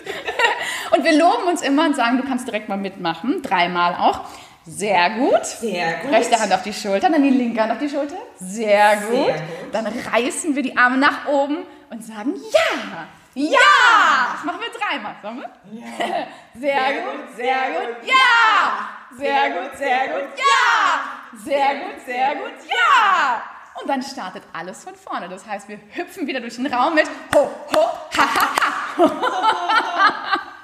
[0.92, 3.44] Und wir loben uns immer und sagen, du kannst direkt mal mitmachen.
[3.44, 4.22] Dreimal auch.
[4.66, 5.46] Sehr gut.
[5.46, 6.12] Sehr gut.
[6.12, 8.16] Rechte Hand auf die Schulter, dann die linke Hand auf die Schulter.
[8.40, 9.28] Sehr gut.
[9.28, 9.36] gut.
[9.72, 11.60] Dann reißen wir die Arme nach oben
[11.92, 13.08] und sagen Ja.
[13.36, 14.34] Ja!
[14.34, 15.16] Das machen wir dreimal.
[15.22, 15.50] Sollen wir?
[16.60, 17.96] Sehr, gut, sehr gut.
[18.04, 18.90] Ja!
[19.18, 20.30] Sehr gut, sehr gut.
[20.36, 21.38] Ja!
[21.46, 22.54] Sehr gut, sehr gut.
[22.68, 23.59] Ja!
[23.82, 25.30] Und dann startet alles von vorne.
[25.30, 27.80] Das heißt, wir hüpfen wieder durch den Raum mit Ho, Ho,
[28.18, 28.50] Ha, Ha,
[28.98, 29.12] Ha.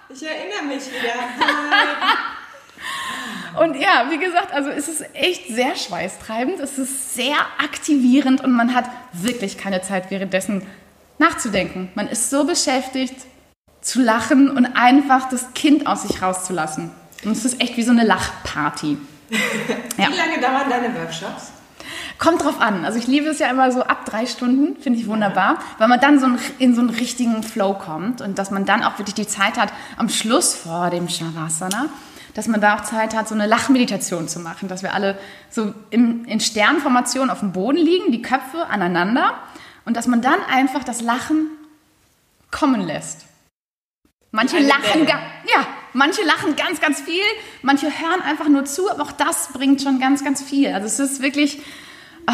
[0.10, 1.14] Ich erinnere mich wieder.
[3.60, 8.52] Und ja, wie gesagt, also es ist echt sehr schweißtreibend, es ist sehr aktivierend und
[8.52, 10.68] man hat wirklich keine Zeit währenddessen
[11.20, 11.90] nachzudenken.
[11.96, 13.16] Man ist so beschäftigt
[13.80, 16.92] zu lachen und einfach das Kind aus sich rauszulassen.
[17.24, 18.98] Und es ist echt wie so eine Lachparty.
[19.98, 20.10] Ja.
[20.10, 21.54] Wie lange dauern deine Workshops?
[22.18, 22.86] Kommt drauf an.
[22.86, 26.00] Also ich liebe es ja immer so ab drei Stunden, finde ich wunderbar, weil man
[26.00, 26.28] dann so
[26.60, 29.74] in so einen richtigen Flow kommt und dass man dann auch wirklich die Zeit hat,
[29.98, 31.88] am Schluss vor dem Shavasana,
[32.34, 35.18] dass man da auch Zeit hat, so eine Lachmeditation zu machen, dass wir alle
[35.50, 39.34] so im, in Sternformation auf dem Boden liegen, die Köpfe aneinander
[39.84, 41.50] und dass man dann einfach das Lachen
[42.52, 43.26] kommen lässt.
[44.32, 47.24] Manche lachen, ja, manche lachen ganz, ganz viel,
[47.62, 50.74] manche hören einfach nur zu, aber auch das bringt schon ganz, ganz viel.
[50.74, 51.62] Also es ist wirklich,
[52.28, 52.34] ah,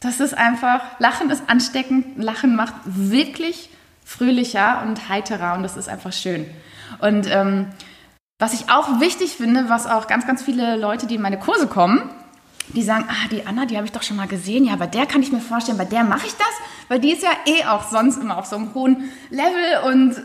[0.00, 3.70] das ist einfach, Lachen ist ansteckend, Lachen macht wirklich
[4.04, 6.46] fröhlicher und heiterer und das ist einfach schön.
[7.00, 7.66] Und ähm,
[8.38, 11.66] was ich auch wichtig finde, was auch ganz, ganz viele Leute, die in meine Kurse
[11.66, 12.02] kommen,
[12.68, 14.64] die sagen, ah, die Anna, die habe ich doch schon mal gesehen.
[14.64, 16.48] Ja, bei der kann ich mir vorstellen, bei der mache ich das,
[16.88, 20.16] weil die ist ja eh auch sonst immer auf so einem hohen Level und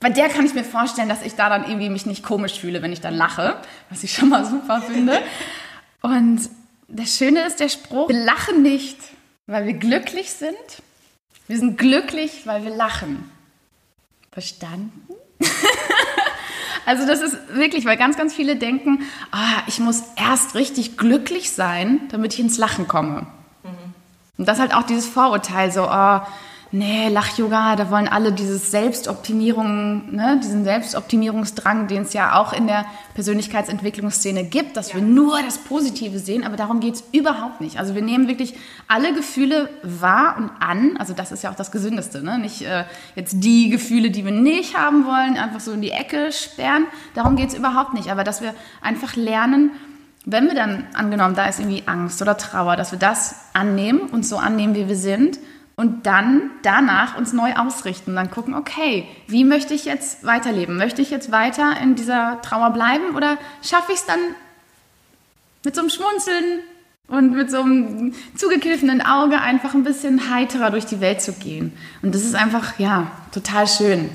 [0.00, 2.82] bei der kann ich mir vorstellen, dass ich da dann irgendwie mich nicht komisch fühle,
[2.82, 3.56] wenn ich dann lache,
[3.90, 5.20] was ich schon mal super finde.
[6.02, 6.48] Und
[6.88, 8.96] das Schöne ist der Spruch, wir lachen nicht,
[9.46, 10.56] weil wir glücklich sind.
[11.46, 13.30] Wir sind glücklich, weil wir lachen.
[14.32, 15.14] Verstanden?
[16.86, 21.50] also das ist wirklich, weil ganz, ganz viele denken, ah, ich muss erst richtig glücklich
[21.52, 23.26] sein, damit ich ins Lachen komme.
[23.62, 23.94] Mhm.
[24.38, 26.20] Und das ist halt auch dieses Vorurteil, so, oh,
[26.70, 32.66] nee, Lach-Yoga, da wollen alle dieses Selbstoptimierung, ne, diesen Selbstoptimierungsdrang, den es ja auch in
[32.66, 34.96] der Persönlichkeitsentwicklungsszene gibt, dass ja.
[34.96, 37.78] wir nur das Positive sehen, aber darum geht es überhaupt nicht.
[37.78, 38.54] Also wir nehmen wirklich
[38.86, 42.38] alle Gefühle wahr und an, also das ist ja auch das Gesündeste, ne?
[42.38, 46.32] nicht äh, jetzt die Gefühle, die wir nicht haben wollen, einfach so in die Ecke
[46.32, 49.70] sperren, darum geht es überhaupt nicht, aber dass wir einfach lernen,
[50.26, 54.26] wenn wir dann angenommen, da ist irgendwie Angst oder Trauer, dass wir das annehmen und
[54.26, 55.38] so annehmen, wie wir sind
[55.78, 60.76] und dann danach uns neu ausrichten, dann gucken, okay, wie möchte ich jetzt weiterleben?
[60.76, 64.18] Möchte ich jetzt weiter in dieser Trauer bleiben oder schaffe ich es dann
[65.64, 66.62] mit so einem Schmunzeln
[67.06, 71.72] und mit so einem zugekniffenen Auge einfach ein bisschen heiterer durch die Welt zu gehen?
[72.02, 74.10] Und das ist einfach, ja, total schön.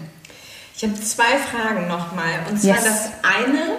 [0.76, 2.42] Ich habe zwei Fragen nochmal.
[2.50, 2.84] Und zwar yes.
[2.84, 3.78] das eine,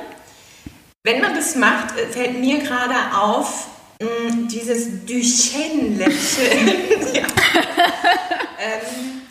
[1.03, 3.67] wenn man das macht, fällt mir gerade auf,
[4.05, 6.69] Mm, dieses Duchenne-Lächeln
[7.15, 7.23] ja.
[8.59, 9.23] ähm,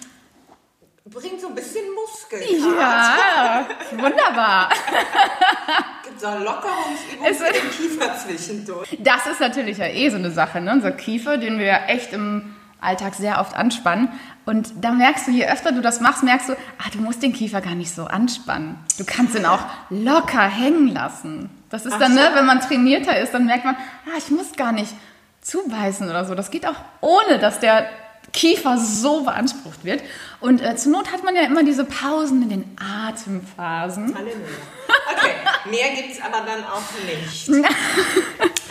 [1.05, 2.43] bringt so ein bisschen Muskeln.
[2.79, 4.69] Ja, wunderbar.
[6.03, 8.97] Gibt so eine Lockerungsübung für den Kiefer zwischendurch.
[8.99, 10.71] Das ist natürlich ja eh so eine Sache, ne?
[10.71, 14.09] Unser Kiefer, den wir ja echt im Alltag sehr oft anspannen.
[14.45, 17.31] Und da merkst du, je öfter du das machst, merkst du, ah, du musst den
[17.31, 18.77] Kiefer gar nicht so anspannen.
[18.97, 21.49] Du kannst ihn auch locker hängen lassen.
[21.73, 24.51] Das ist Ach dann, ne, wenn man trainierter ist, dann merkt man, ah, ich muss
[24.55, 24.93] gar nicht
[25.41, 26.35] zubeißen oder so.
[26.35, 27.89] Das geht auch ohne, dass der
[28.31, 30.03] Kiefer so beansprucht wird.
[30.39, 34.13] Und äh, zur Not hat man ja immer diese Pausen in den Atemphasen.
[34.15, 34.37] Halleluja.
[35.15, 35.31] Okay,
[35.71, 37.49] mehr gibt es aber dann auch nicht.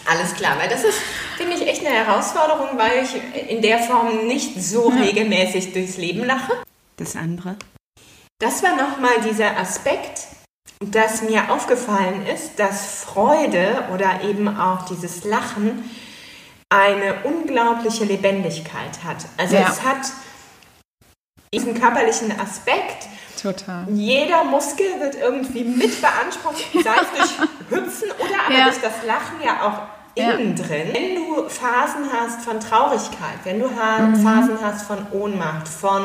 [0.08, 1.00] Alles klar, weil das ist,
[1.36, 6.24] finde ich, echt eine Herausforderung, weil ich in der Form nicht so regelmäßig durchs Leben
[6.24, 6.52] lache.
[6.98, 7.56] Das andere.
[8.38, 10.20] Das war nochmal dieser Aspekt,
[10.90, 15.90] dass mir aufgefallen ist, dass Freude oder eben auch dieses Lachen
[16.68, 19.26] eine unglaubliche Lebendigkeit hat.
[19.36, 19.68] Also ja.
[19.68, 20.10] es hat
[21.52, 23.08] diesen körperlichen Aspekt.
[23.40, 23.86] Total.
[23.90, 28.64] Jeder Muskel wird irgendwie mit beansprucht, sei es durch Hüpfen oder aber ja.
[28.64, 30.64] durch das Lachen ja auch innen ja.
[30.64, 30.88] drin.
[30.92, 34.16] Wenn du Phasen hast von Traurigkeit, wenn du mhm.
[34.22, 36.04] Phasen hast von Ohnmacht, von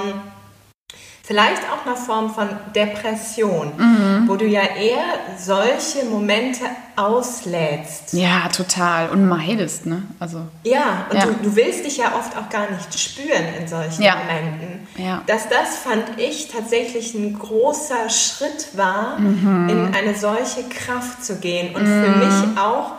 [1.27, 4.29] vielleicht auch einer Form von Depression, mhm.
[4.29, 5.03] wo du ja eher
[5.37, 6.63] solche Momente
[6.95, 8.13] auslädst.
[8.13, 9.09] Ja, total.
[9.09, 10.03] Und meidest, ne?
[10.19, 11.25] Also, ja, und ja.
[11.25, 14.15] Du, du, willst dich ja oft auch gar nicht spüren in solchen ja.
[14.15, 14.87] Momenten.
[14.95, 15.21] Ja.
[15.27, 19.67] Dass das, fand ich, tatsächlich ein großer Schritt war, mhm.
[19.67, 21.75] in eine solche Kraft zu gehen.
[21.75, 22.03] Und mhm.
[22.03, 22.93] für mich auch,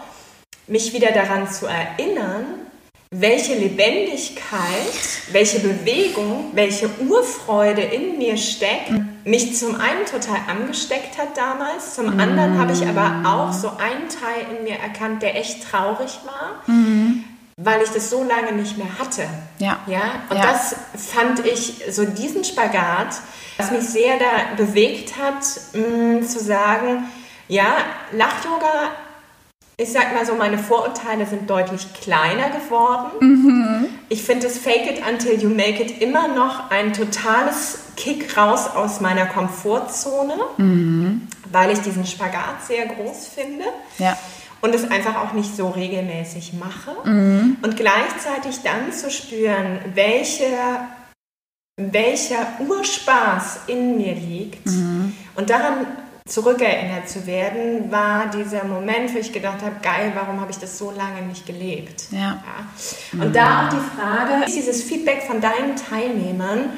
[0.66, 2.44] mich wieder daran zu erinnern,
[3.10, 4.92] welche Lebendigkeit,
[5.32, 8.92] welche Bewegung, welche Urfreude in mir steckt,
[9.24, 12.20] mich zum einen total angesteckt hat damals, zum mhm.
[12.20, 16.62] anderen habe ich aber auch so einen Teil in mir erkannt, der echt traurig war,
[16.66, 17.24] mhm.
[17.56, 19.24] weil ich das so lange nicht mehr hatte.
[19.58, 19.78] Ja.
[19.86, 20.22] ja?
[20.28, 20.52] Und ja.
[20.52, 23.16] das fand ich, so diesen Spagat,
[23.56, 27.04] was mich sehr da bewegt hat, mh, zu sagen,
[27.48, 27.76] ja,
[28.12, 28.90] Lach-Yoga
[29.80, 33.10] ich sag mal so, meine Vorurteile sind deutlich kleiner geworden.
[33.20, 33.86] Mhm.
[34.08, 38.66] Ich finde das Fake it until you make it immer noch ein totales Kick raus
[38.74, 41.28] aus meiner Komfortzone, mhm.
[41.52, 43.64] weil ich diesen Spagat sehr groß finde.
[43.98, 44.18] Ja.
[44.60, 46.96] Und es einfach auch nicht so regelmäßig mache.
[47.08, 47.58] Mhm.
[47.62, 50.46] Und gleichzeitig dann zu spüren, welche
[51.80, 55.12] welcher Urspaß in mir liegt mhm.
[55.36, 55.86] und daran
[56.28, 60.78] zurückerinnert zu werden, war dieser Moment, wo ich gedacht habe, geil, warum habe ich das
[60.78, 62.04] so lange nicht gelebt?
[62.10, 62.18] Ja.
[62.18, 62.42] ja.
[63.12, 63.32] Und mhm.
[63.32, 66.70] da auch die Frage, ist dieses Feedback von deinen Teilnehmern,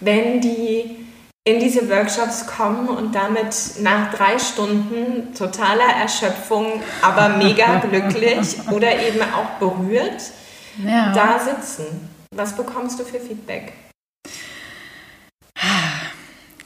[0.00, 1.06] wenn die
[1.44, 8.92] in diese Workshops kommen und damit nach drei Stunden totaler Erschöpfung, aber mega glücklich oder
[9.00, 10.22] eben auch berührt,
[10.84, 11.12] ja.
[11.14, 12.10] da sitzen.
[12.34, 13.72] Was bekommst du für Feedback?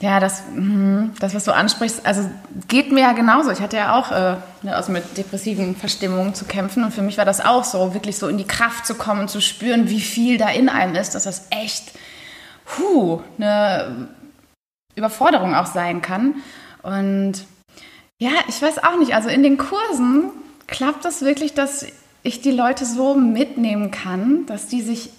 [0.03, 2.29] Ja, das, mhm, das, was du ansprichst, also
[2.67, 3.51] geht mir ja genauso.
[3.51, 7.17] Ich hatte ja auch äh, ne, also mit depressiven Verstimmungen zu kämpfen und für mich
[7.17, 10.37] war das auch so, wirklich so in die Kraft zu kommen, zu spüren, wie viel
[10.37, 11.93] da in einem ist, dass das echt
[12.77, 14.09] huh, eine
[14.95, 16.35] Überforderung auch sein kann.
[16.81, 17.45] Und
[18.19, 20.31] ja, ich weiß auch nicht, also in den Kursen
[20.67, 21.85] klappt das wirklich, dass
[22.23, 25.11] ich die Leute so mitnehmen kann, dass die sich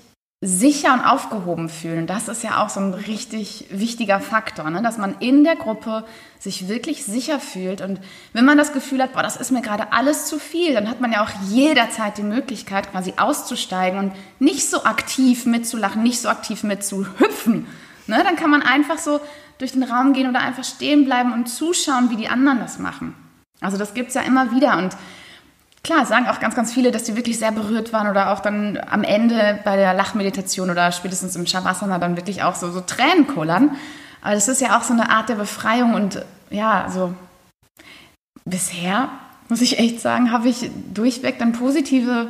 [0.47, 2.07] sicher und aufgehoben fühlen.
[2.07, 4.83] Das ist ja auch so ein richtig wichtiger Faktor, ne?
[4.83, 6.05] dass man in der Gruppe
[6.39, 7.81] sich wirklich sicher fühlt.
[7.81, 7.99] Und
[8.35, 11.01] wenn man das Gefühl hat, boah, das ist mir gerade alles zu viel, dann hat
[11.01, 16.29] man ja auch jederzeit die Möglichkeit, quasi auszusteigen und nicht so aktiv mitzulachen, nicht so
[16.29, 17.67] aktiv mitzuhüpfen.
[18.07, 18.21] Ne?
[18.23, 19.21] Dann kann man einfach so
[19.57, 23.15] durch den Raum gehen oder einfach stehen bleiben und zuschauen, wie die anderen das machen.
[23.63, 24.77] Also das gibt es ja immer wieder.
[24.77, 24.95] Und
[25.85, 28.81] klar, sagen auch ganz, ganz viele, dass die wirklich sehr berührt waren oder auch dann
[28.91, 33.29] am Ende bei der Lachmeditation oder spätestens im Shavasana dann wirklich auch so, so Tränen
[33.29, 33.77] kullern.
[34.23, 37.15] Aber das ist ja auch so eine Art der Befreiung und ja, so
[38.45, 39.11] bisher
[39.49, 42.29] muss ich echt sagen, habe ich durchweg dann positive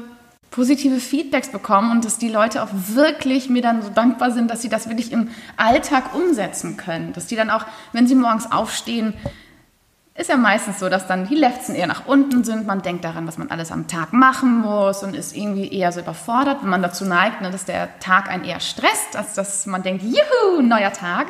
[0.51, 4.63] positive Feedbacks bekommen und dass die Leute auch wirklich mir dann so dankbar sind, dass
[4.63, 7.13] sie das wirklich im Alltag umsetzen können.
[7.13, 9.15] Dass die dann auch, wenn sie morgens aufstehen,
[10.17, 12.67] ist ja meistens so, dass dann die Lefzen eher nach unten sind.
[12.67, 16.01] Man denkt daran, was man alles am Tag machen muss und ist irgendwie eher so
[16.01, 19.83] überfordert, wenn man dazu neigt, ne, dass der Tag einen eher stresst, als dass man
[19.83, 21.27] denkt, juhu, neuer Tag.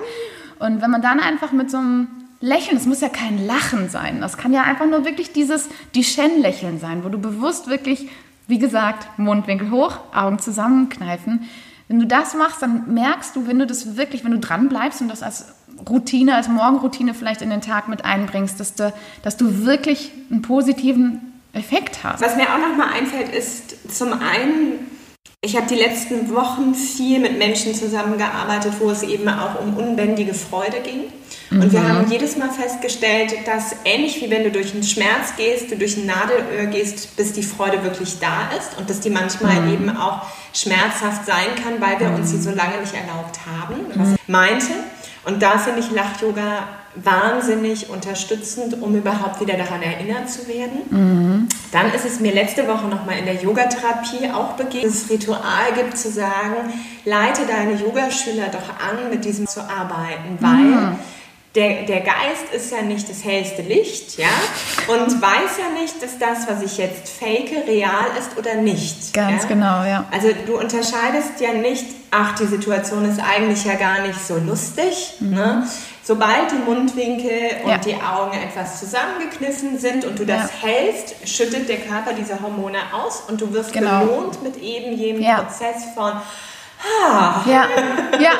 [0.58, 2.08] Und wenn man dann einfach mit so einem
[2.40, 6.04] Lächeln, es muss ja kein Lachen sein, das kann ja einfach nur wirklich dieses die
[6.04, 8.10] Shen-Lächeln sein, wo du bewusst wirklich,
[8.48, 11.48] wie gesagt, Mundwinkel hoch, Augen zusammenkneifen.
[11.88, 15.00] Wenn du das machst, dann merkst du, wenn du das wirklich, wenn du dran bleibst
[15.00, 15.54] und das als
[15.88, 20.42] Routine, als Morgenroutine vielleicht in den Tag mit einbringst, dass du, dass du wirklich einen
[20.42, 22.20] positiven Effekt hast.
[22.20, 24.90] Was mir auch nochmal einfällt, ist zum einen,
[25.40, 30.34] ich habe die letzten Wochen viel mit Menschen zusammengearbeitet, wo es eben auch um unbändige
[30.34, 31.04] Freude ging.
[31.50, 31.72] Und mhm.
[31.72, 35.76] wir haben jedes Mal festgestellt, dass ähnlich wie wenn du durch einen Schmerz gehst, du
[35.76, 39.72] durch ein Nadelöhr gehst, bis die Freude wirklich da ist und dass die manchmal mhm.
[39.72, 43.74] eben auch schmerzhaft sein kann, weil wir uns sie so lange nicht erlaubt haben.
[43.94, 44.72] Was ich meinte,
[45.24, 50.82] und da finde ich Lach-Yoga wahnsinnig unterstützend, um überhaupt wieder daran erinnert zu werden.
[50.90, 51.48] Mhm.
[51.72, 55.72] Dann ist es mir letzte Woche nochmal in der Yogatherapie auch begegnet, dass es Ritual
[55.74, 56.72] gibt zu sagen,
[57.04, 60.96] leite deine Yogaschüler doch an, mit diesem zu arbeiten, weil mhm
[61.54, 64.26] der, der Geist ist ja nicht das hellste Licht, ja,
[64.88, 69.12] und weiß ja nicht, dass das, was ich jetzt fake, real ist oder nicht.
[69.12, 69.48] Ganz ja?
[69.48, 70.04] genau, ja.
[70.10, 75.14] Also du unterscheidest ja nicht, ach, die Situation ist eigentlich ja gar nicht so lustig,
[75.20, 75.30] mhm.
[75.30, 75.68] ne?
[76.06, 77.78] Sobald die Mundwinkel und ja.
[77.78, 80.68] die Augen etwas zusammengekniffen sind und du das ja.
[80.68, 84.00] hältst, schüttet der Körper diese Hormone aus und du wirst genau.
[84.00, 85.24] belohnt mit eben jenem.
[85.34, 87.42] Prozess von ah.
[87.46, 87.68] Ja.
[88.20, 88.32] ja.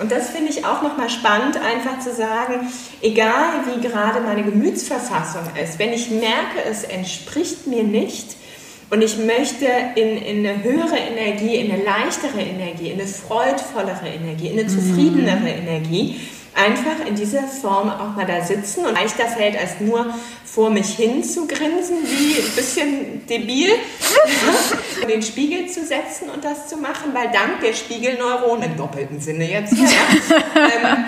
[0.00, 5.42] Und das finde ich auch nochmal spannend, einfach zu sagen, egal wie gerade meine Gemütsverfassung
[5.62, 8.36] ist, wenn ich merke, es entspricht mir nicht
[8.88, 14.08] und ich möchte in, in eine höhere Energie, in eine leichtere Energie, in eine freudvollere
[14.08, 14.68] Energie, in eine mhm.
[14.68, 16.20] zufriedenere Energie,
[16.54, 20.12] einfach in dieser Form auch mal da sitzen und leichter fällt, als nur
[20.44, 23.70] vor mich hin zu grinsen, wie ein bisschen debil,
[25.08, 29.48] den Spiegel zu setzen und das zu machen, weil dank der Spiegelneuronen, im doppelten Sinne
[29.48, 31.04] jetzt, ja, ähm,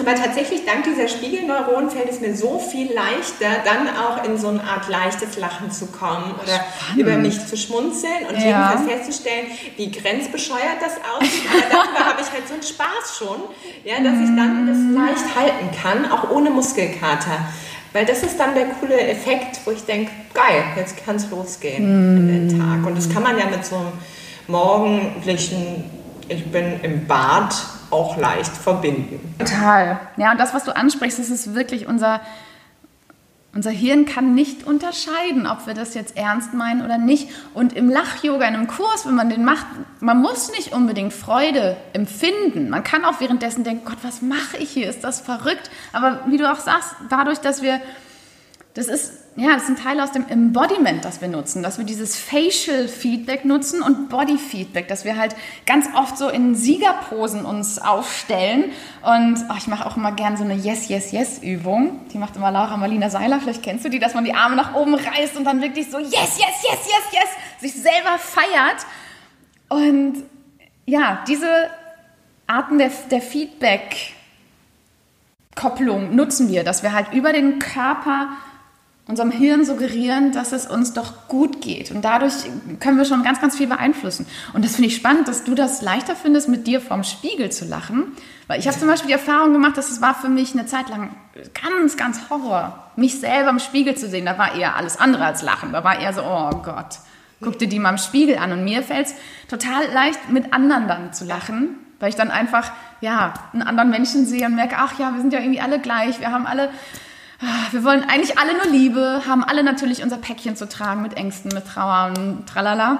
[0.00, 4.48] aber tatsächlich, dank dieser Spiegelneuronen fällt es mir so viel leichter, dann auch in so
[4.48, 6.96] eine Art leichtes Lachen zu kommen oder Spannend.
[6.96, 8.72] über mich zu schmunzeln und ja.
[8.72, 11.42] jedenfalls festzustellen, wie grenzbescheuert das aussieht.
[11.50, 13.40] Aber darüber habe ich halt so einen Spaß schon,
[13.84, 14.94] ja, dass ich dann das mm.
[14.94, 17.46] leicht halten kann, auch ohne Muskelkater.
[17.92, 21.84] Weil das ist dann der coole Effekt, wo ich denke, geil, jetzt kann es losgehen
[21.84, 22.16] mm.
[22.16, 22.86] in den Tag.
[22.86, 23.92] Und das kann man ja mit so einem
[24.46, 25.84] morgendlichen,
[26.28, 27.54] ich bin im Bad,
[27.90, 29.34] auch leicht verbinden.
[29.38, 30.00] Total.
[30.16, 32.20] Ja, und das, was du ansprichst, das ist wirklich unser,
[33.52, 37.28] unser Hirn kann nicht unterscheiden, ob wir das jetzt ernst meinen oder nicht.
[37.54, 39.66] Und im Lach-Yoga, in einem Kurs, wenn man den macht,
[40.00, 42.70] man muss nicht unbedingt Freude empfinden.
[42.70, 44.88] Man kann auch währenddessen denken, Gott, was mache ich hier?
[44.88, 45.70] Ist das verrückt?
[45.92, 47.80] Aber wie du auch sagst, dadurch, dass wir,
[48.74, 51.84] das ist ja, das ist ein Teil aus dem Embodiment, das wir nutzen, dass wir
[51.84, 57.44] dieses Facial Feedback nutzen und Body Feedback, dass wir halt ganz oft so in Siegerposen
[57.44, 58.72] uns aufstellen.
[59.02, 62.00] Und oh, ich mache auch immer gern so eine Yes, Yes, Yes Übung.
[62.12, 64.74] Die macht immer Laura Marlina Seiler, vielleicht kennst du die, dass man die Arme nach
[64.74, 67.28] oben reißt und dann wirklich so Yes, Yes, Yes, Yes, Yes
[67.60, 68.84] sich selber feiert.
[69.68, 70.24] Und
[70.86, 71.70] ja, diese
[72.46, 74.14] Arten der, der Feedback
[75.54, 78.30] Kopplung nutzen wir, dass wir halt über den Körper
[79.10, 81.90] unserem Hirn suggerieren, dass es uns doch gut geht.
[81.90, 82.32] Und dadurch
[82.78, 84.26] können wir schon ganz, ganz viel beeinflussen.
[84.54, 87.64] Und das finde ich spannend, dass du das leichter findest, mit dir vorm Spiegel zu
[87.64, 88.12] lachen.
[88.46, 90.88] Weil ich habe zum Beispiel die Erfahrung gemacht, dass es war für mich eine Zeit
[90.88, 91.10] lang
[91.60, 94.26] ganz, ganz Horror, mich selber im Spiegel zu sehen.
[94.26, 95.72] Da war eher alles andere als Lachen.
[95.72, 97.00] Da war eher so, oh Gott,
[97.40, 98.52] guck dir die mal im Spiegel an.
[98.52, 99.14] Und mir fällt es
[99.48, 102.70] total leicht, mit anderen dann zu lachen, weil ich dann einfach,
[103.00, 106.20] ja, einen anderen Menschen sehe und merke, ach ja, wir sind ja irgendwie alle gleich,
[106.20, 106.70] wir haben alle
[107.70, 111.50] wir wollen eigentlich alle nur Liebe, haben alle natürlich unser Päckchen zu tragen mit Ängsten,
[111.54, 112.98] mit Trauer und tralala.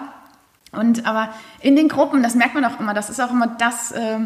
[0.73, 3.91] Und aber in den Gruppen, das merkt man auch immer, das ist auch immer das,
[3.93, 4.19] äh,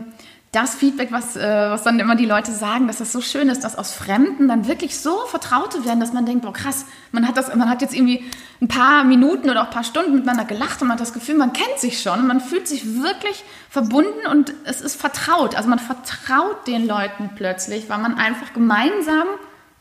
[0.53, 3.65] das Feedback, was, äh, was dann immer die Leute sagen, dass das so schön ist,
[3.65, 7.37] dass aus Fremden dann wirklich so Vertraute werden, dass man denkt, boah krass, man hat,
[7.37, 8.25] das, man hat jetzt irgendwie
[8.61, 11.37] ein paar Minuten oder auch ein paar Stunden miteinander gelacht und man hat das Gefühl,
[11.37, 15.57] man kennt sich schon und man fühlt sich wirklich verbunden und es ist vertraut.
[15.57, 19.27] Also man vertraut den Leuten plötzlich, weil man einfach gemeinsam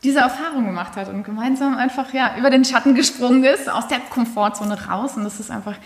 [0.04, 4.00] diese Erfahrung gemacht hat und gemeinsam einfach ja über den Schatten gesprungen ist, aus der
[4.00, 5.76] Komfortzone raus und das ist einfach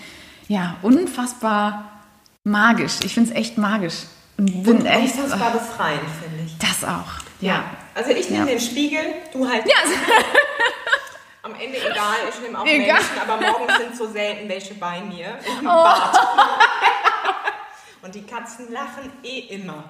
[0.48, 2.02] ja unfassbar
[2.42, 2.94] magisch.
[3.04, 3.94] Ich finde es echt magisch.
[4.36, 6.58] Und bin und echt unfassbar befreiend, finde ich.
[6.58, 7.54] Das auch, ja.
[7.54, 7.64] ja.
[7.94, 8.50] Also ich nehme ja.
[8.50, 9.00] den Spiegel,
[9.32, 9.64] du halt.
[9.66, 9.74] Ja.
[11.42, 12.96] Am Ende egal, ich nehme auch egal.
[12.96, 15.84] Menschen, aber morgens sind so selten welche bei mir im oh.
[15.84, 16.18] Bad.
[18.02, 19.84] Und die Katzen lachen eh immer.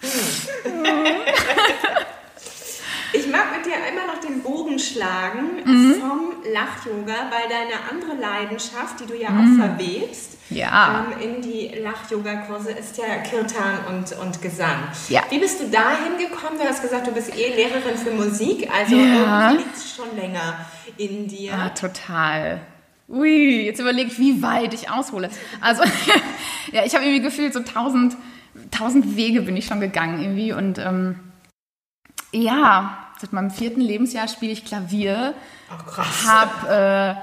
[0.00, 0.82] hm.
[3.14, 5.94] Ich mag mit dir einmal noch den Bogen schlagen mhm.
[6.00, 9.60] vom Lach-Yoga, weil deine andere Leidenschaft, die du ja mhm.
[9.60, 11.04] auch verwebst, ja.
[11.20, 14.78] ähm, in die Lach-Yoga-Kurse ist ja Kirtan und, und Gesang.
[15.08, 15.22] Ja.
[15.28, 16.58] Wie bist du dahin gekommen?
[16.58, 19.50] Du hast gesagt, du bist eh Lehrerin für Musik, also ja.
[19.50, 20.64] irgendwie liegt es schon länger
[20.96, 21.52] in dir.
[21.52, 22.60] Ah, total.
[23.08, 25.28] Ui, jetzt überlege ich, wie weit ich aushole.
[25.60, 25.82] Also,
[26.72, 28.16] ja, ich habe irgendwie gefühlt, so tausend,
[28.70, 31.20] tausend Wege bin ich schon gegangen irgendwie und ähm,
[32.32, 35.34] ja, seit meinem vierten Lebensjahr spiele ich Klavier.
[35.70, 36.26] Ach krass.
[36.26, 37.14] Hab, äh,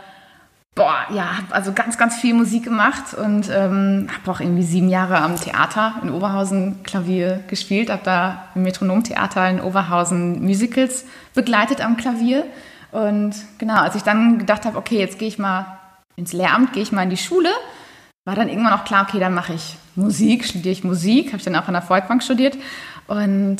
[0.73, 4.87] boah, ja, hab also ganz, ganz viel Musik gemacht und ähm, habe auch irgendwie sieben
[4.87, 7.89] Jahre am Theater in Oberhausen Klavier gespielt.
[7.89, 12.45] Habe da im Metronomtheater in Oberhausen Musicals begleitet am Klavier.
[12.91, 15.79] Und genau, als ich dann gedacht habe, okay, jetzt gehe ich mal
[16.15, 17.49] ins Lehramt, gehe ich mal in die Schule,
[18.23, 21.43] war dann irgendwann auch klar, okay, dann mache ich Musik, studiere ich Musik, habe ich
[21.43, 22.57] dann auch an der Volkbank studiert.
[23.07, 23.57] Und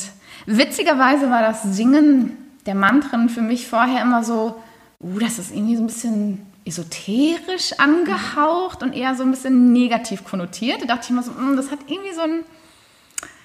[0.52, 2.36] Witzigerweise war das Singen
[2.66, 4.60] der Mantren für mich vorher immer so,
[5.00, 10.24] uh, das ist irgendwie so ein bisschen esoterisch angehaucht und eher so ein bisschen negativ
[10.24, 10.82] konnotiert.
[10.82, 12.44] Da dachte ich immer so, mm, das hat irgendwie so ein,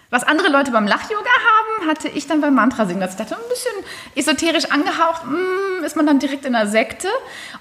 [0.08, 3.02] was andere Leute beim Lach-Yoga haben, hatte ich dann beim Mantra-Singen.
[3.02, 3.72] Das dachte, ein bisschen
[4.14, 7.08] esoterisch angehaucht, mm, ist man dann direkt in der Sekte.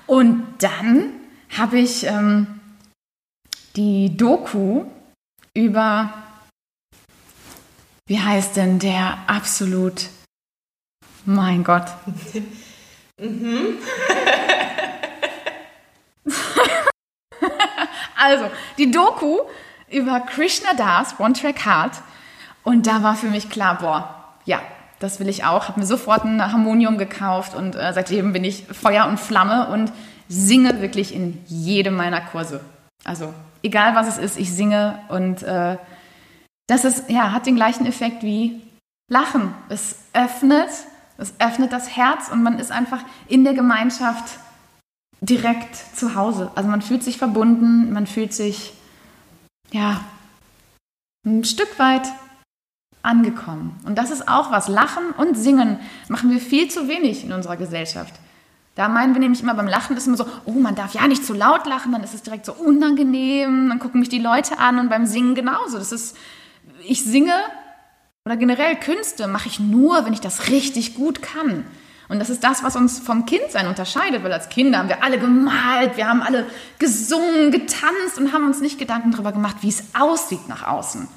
[0.07, 1.11] Und dann
[1.57, 2.47] habe ich ähm,
[3.75, 4.85] die Doku
[5.53, 6.13] über
[8.07, 10.09] wie heißt denn der absolut?
[11.25, 11.85] Mein Gott.
[13.17, 13.77] mhm.
[18.17, 19.39] also, die Doku
[19.89, 22.01] über Krishna Das, One Track Heart.
[22.63, 24.61] Und da war für mich klar, boah, ja,
[24.99, 25.67] das will ich auch.
[25.67, 29.91] Habe mir sofort ein Harmonium gekauft und äh, seitdem bin ich Feuer und Flamme und
[30.29, 32.61] singe wirklich in jedem meiner Kurse.
[33.03, 35.77] Also egal was es ist, ich singe und äh,
[36.67, 38.61] das ist, ja, hat den gleichen Effekt wie
[39.09, 39.53] Lachen.
[39.69, 40.69] Es öffnet,
[41.17, 44.39] es öffnet das Herz und man ist einfach in der Gemeinschaft
[45.21, 46.51] direkt zu Hause.
[46.55, 48.73] Also man fühlt sich verbunden, man fühlt sich,
[49.71, 50.01] ja,
[51.25, 52.07] ein Stück weit
[53.01, 53.79] angekommen.
[53.85, 54.67] Und das ist auch was.
[54.67, 58.13] Lachen und Singen machen wir viel zu wenig in unserer Gesellschaft.
[58.75, 61.23] Da meinen wir nämlich immer beim Lachen ist immer so, oh, man darf ja nicht
[61.23, 64.79] zu laut lachen, dann ist es direkt so unangenehm, dann gucken mich die Leute an
[64.79, 65.77] und beim Singen genauso.
[65.77, 66.17] Das ist
[66.85, 67.35] ich singe
[68.25, 71.65] oder generell Künste mache ich nur, wenn ich das richtig gut kann.
[72.09, 75.19] Und das ist das, was uns vom Kindsein unterscheidet, weil als Kinder haben wir alle
[75.19, 76.45] gemalt, wir haben alle
[76.79, 81.07] gesungen, getanzt und haben uns nicht Gedanken darüber gemacht, wie es aussieht nach außen.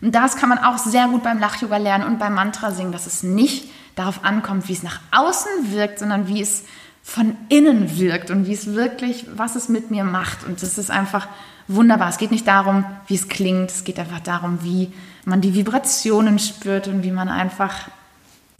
[0.00, 3.06] Und das kann man auch sehr gut beim Lach-Yoga lernen und beim Mantra singen, dass
[3.06, 6.64] es nicht darauf ankommt, wie es nach außen wirkt, sondern wie es
[7.06, 10.44] von innen wirkt und wie es wirklich, was es mit mir macht.
[10.44, 11.28] Und das ist einfach
[11.68, 12.08] wunderbar.
[12.08, 14.92] Es geht nicht darum, wie es klingt, es geht einfach darum, wie
[15.24, 17.88] man die Vibrationen spürt und wie man einfach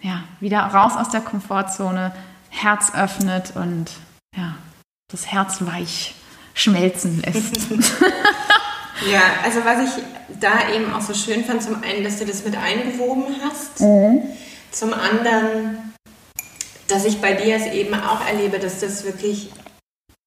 [0.00, 2.12] ja, wieder raus aus der Komfortzone,
[2.48, 3.90] Herz öffnet und
[4.36, 4.54] ja,
[5.10, 6.14] das Herz weich
[6.54, 7.68] schmelzen lässt.
[9.10, 10.04] ja, also was ich
[10.40, 14.22] da eben auch so schön fand, zum einen, dass du das mit eingewoben hast, mhm.
[14.70, 15.95] zum anderen,
[16.88, 19.50] dass ich bei dir es eben auch erlebe, dass das wirklich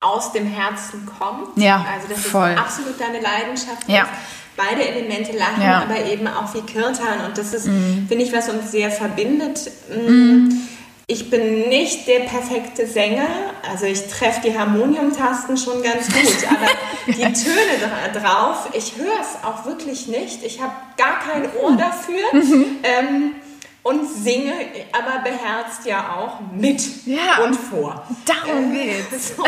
[0.01, 1.57] aus dem Herzen kommt.
[1.57, 2.51] Ja, also das voll.
[2.51, 3.87] ist absolut deine Leidenschaft.
[3.87, 4.07] Ja.
[4.55, 5.81] Beide Elemente lachen, ja.
[5.83, 7.25] aber eben auch wie Kirtan.
[7.25, 8.05] Und das ist, mhm.
[8.07, 9.71] finde ich, was uns sehr verbindet.
[9.89, 10.67] Mm, mhm.
[11.07, 13.25] Ich bin nicht der perfekte Sänger,
[13.67, 16.67] also ich treffe die Harmoniumtasten schon ganz gut, aber
[17.07, 20.43] die Töne drauf, ich höre es auch wirklich nicht.
[20.43, 22.21] Ich habe gar kein Ohr dafür.
[22.31, 22.65] Mhm.
[22.83, 23.35] Ähm,
[23.83, 24.53] und singe,
[24.91, 28.05] aber beherzt ja auch mit ja, und vor.
[28.25, 29.33] Darum äh, geht's.
[29.37, 29.43] So,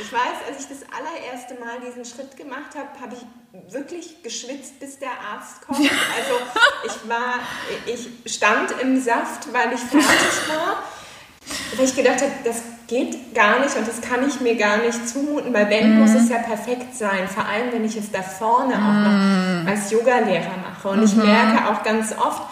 [0.00, 4.78] Ich weiß, als ich das allererste Mal diesen Schritt gemacht habe, habe ich wirklich geschwitzt,
[4.78, 5.78] bis der Arzt kommt.
[5.80, 6.38] Also
[6.86, 7.40] ich war,
[7.86, 10.82] ich stand im Saft, weil ich fertig war.
[11.76, 15.08] Weil ich gedacht habe, das geht gar nicht und das kann ich mir gar nicht
[15.08, 16.00] zumuten, weil wenn mm.
[16.00, 19.68] muss es ja perfekt sein, vor allem wenn ich es da vorne auch noch mhm.
[19.68, 20.88] als Yogalehrer mache.
[20.88, 21.04] Und -hmm.
[21.04, 21.26] ich mhm.
[21.26, 22.42] merke auch ganz oft,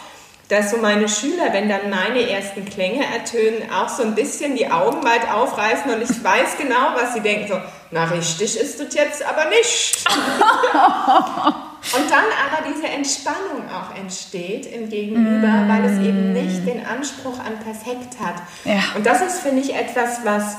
[0.49, 4.70] dass so meine Schüler, wenn dann meine ersten Klänge ertönen, auch so ein bisschen die
[4.70, 8.94] Augen weit aufreißen und ich weiß genau, was sie denken, so, na richtig ist das
[8.94, 10.05] jetzt aber nicht.
[11.95, 15.68] und dann aber diese Entspannung auch entsteht im Gegenüber, mm.
[15.68, 18.37] weil es eben nicht den Anspruch an perfekt hat.
[18.64, 18.82] Ja.
[18.97, 20.57] Und das ist, finde ich, etwas, was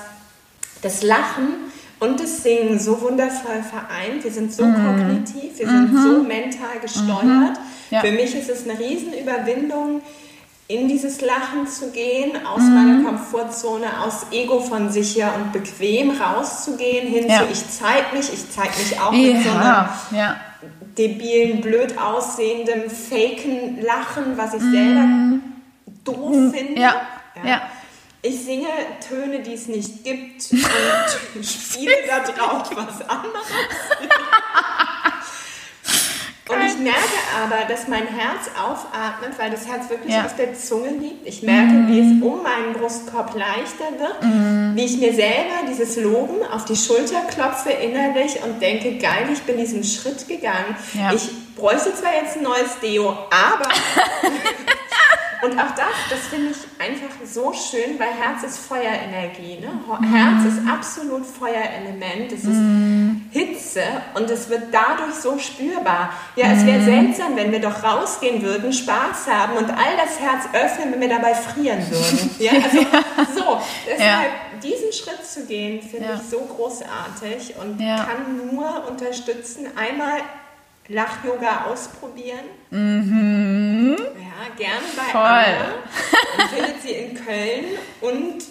[0.82, 4.24] das Lachen und das Singen so wundervoll vereint.
[4.24, 4.74] Wir sind so mm.
[4.74, 6.04] kognitiv, wir sind mm -hmm.
[6.04, 7.58] so mental gesteuert.
[7.58, 8.02] -hmm ja.
[8.02, 10.02] Für mich ist es eine Riesenüberwindung,
[10.70, 12.74] in dieses Lachen zu gehen, aus mhm.
[12.74, 17.40] meiner Komfortzone, aus Ego von sicher und bequem rauszugehen, hin ja.
[17.40, 20.36] zu ich zeig mich, ich zeig mich auch mit so einem ja.
[20.98, 24.72] Debilen, blöd aussehenden, faken Lachen, was ich mhm.
[24.72, 25.08] selber
[26.04, 26.54] doof mhm.
[26.54, 26.82] finde.
[26.82, 27.02] Ja.
[27.44, 27.62] ja.
[28.22, 28.68] Ich singe
[29.08, 33.48] Töne, die es nicht gibt und spiele da drauf was anderes.
[36.50, 37.00] Und ich merke
[37.44, 40.26] aber, dass mein Herz aufatmet, weil das Herz wirklich ja.
[40.26, 41.28] auf der Zunge liegt.
[41.28, 41.88] Ich merke, mm.
[41.88, 44.76] wie es um meinen Brustkorb leichter wird, mm.
[44.76, 49.42] wie ich mir selber dieses Loben auf die Schulter klopfe innerlich und denke, geil, ich
[49.44, 50.76] bin diesen Schritt gegangen.
[50.94, 51.12] Ja.
[51.14, 53.70] Ich bräuchte zwar jetzt ein neues Deo, aber
[55.44, 59.60] Und auch das, das finde ich einfach so schön, weil Herz ist Feuerenergie.
[59.60, 59.70] Ne?
[60.10, 63.30] Herz ist absolut Feuerelement, es ist mm.
[63.32, 63.84] Hitze
[64.16, 66.12] und es wird dadurch so spürbar.
[66.36, 66.86] Ja, es wäre mm.
[66.86, 71.10] seltsam, wenn wir doch rausgehen würden, Spaß haben und all das Herz öffnen, wenn wir
[71.10, 72.30] dabei frieren würden.
[72.40, 72.78] Ja, also
[73.36, 74.60] so, deshalb ja.
[74.64, 76.16] diesen Schritt zu gehen, finde ja.
[76.16, 80.22] ich so großartig und kann nur unterstützen, einmal
[80.90, 82.46] Lach-Yoga ausprobieren.
[82.70, 83.98] Mhm.
[84.00, 85.22] Ja, gerne bei Voll.
[85.22, 85.84] Anna.
[86.38, 87.66] Man findet sie in Köln
[88.02, 88.44] und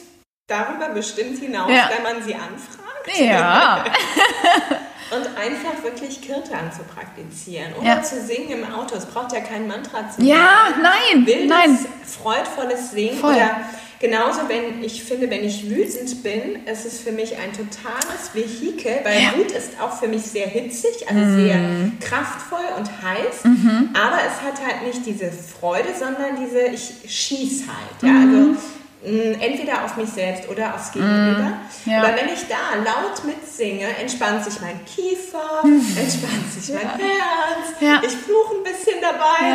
[0.46, 1.90] darüber bestimmt hinaus, ja.
[1.94, 3.18] wenn man sie anfragt.
[3.18, 3.84] Ja.
[5.10, 8.02] und einfach wirklich Kirtan zu praktizieren oder ja.
[8.02, 8.96] zu singen im Auto.
[8.96, 11.78] Es braucht ja kein Mantra zu Ja, nein, Wildes, nein.
[12.04, 13.34] freudvolles Singen Voll.
[13.34, 13.60] oder
[13.98, 19.00] Genauso, wenn ich finde, wenn ich wütend bin, ist es für mich ein totales Vehikel,
[19.04, 19.36] weil ja.
[19.36, 21.46] Wut ist auch für mich sehr hitzig, also mm.
[21.46, 21.60] sehr
[22.00, 23.90] kraftvoll und heiß, mhm.
[23.94, 28.02] aber es hat halt nicht diese Freude, sondern diese, ich schieß halt.
[28.02, 28.10] Ja?
[28.10, 28.50] Mhm.
[28.50, 28.75] Also,
[29.06, 31.52] entweder auf mich selbst oder aufs Gegenüber.
[31.84, 31.98] Mm, ja.
[32.02, 36.98] Aber wenn ich da laut mitsinge, entspannt sich mein Kiefer, entspannt sich mein ja.
[36.98, 38.02] Herz, ja.
[38.04, 39.46] ich fluche ein bisschen dabei.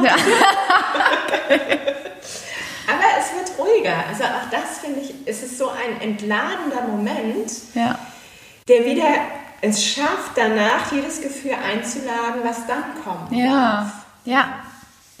[2.86, 4.04] Aber es wird ruhiger.
[4.08, 7.98] Also auch das finde ich, es ist so ein entladender Moment, ja.
[8.68, 9.08] der wieder
[9.62, 13.30] es schafft, danach jedes Gefühl einzuladen, was dann kommt.
[13.32, 13.92] Ja,
[14.24, 14.60] ja.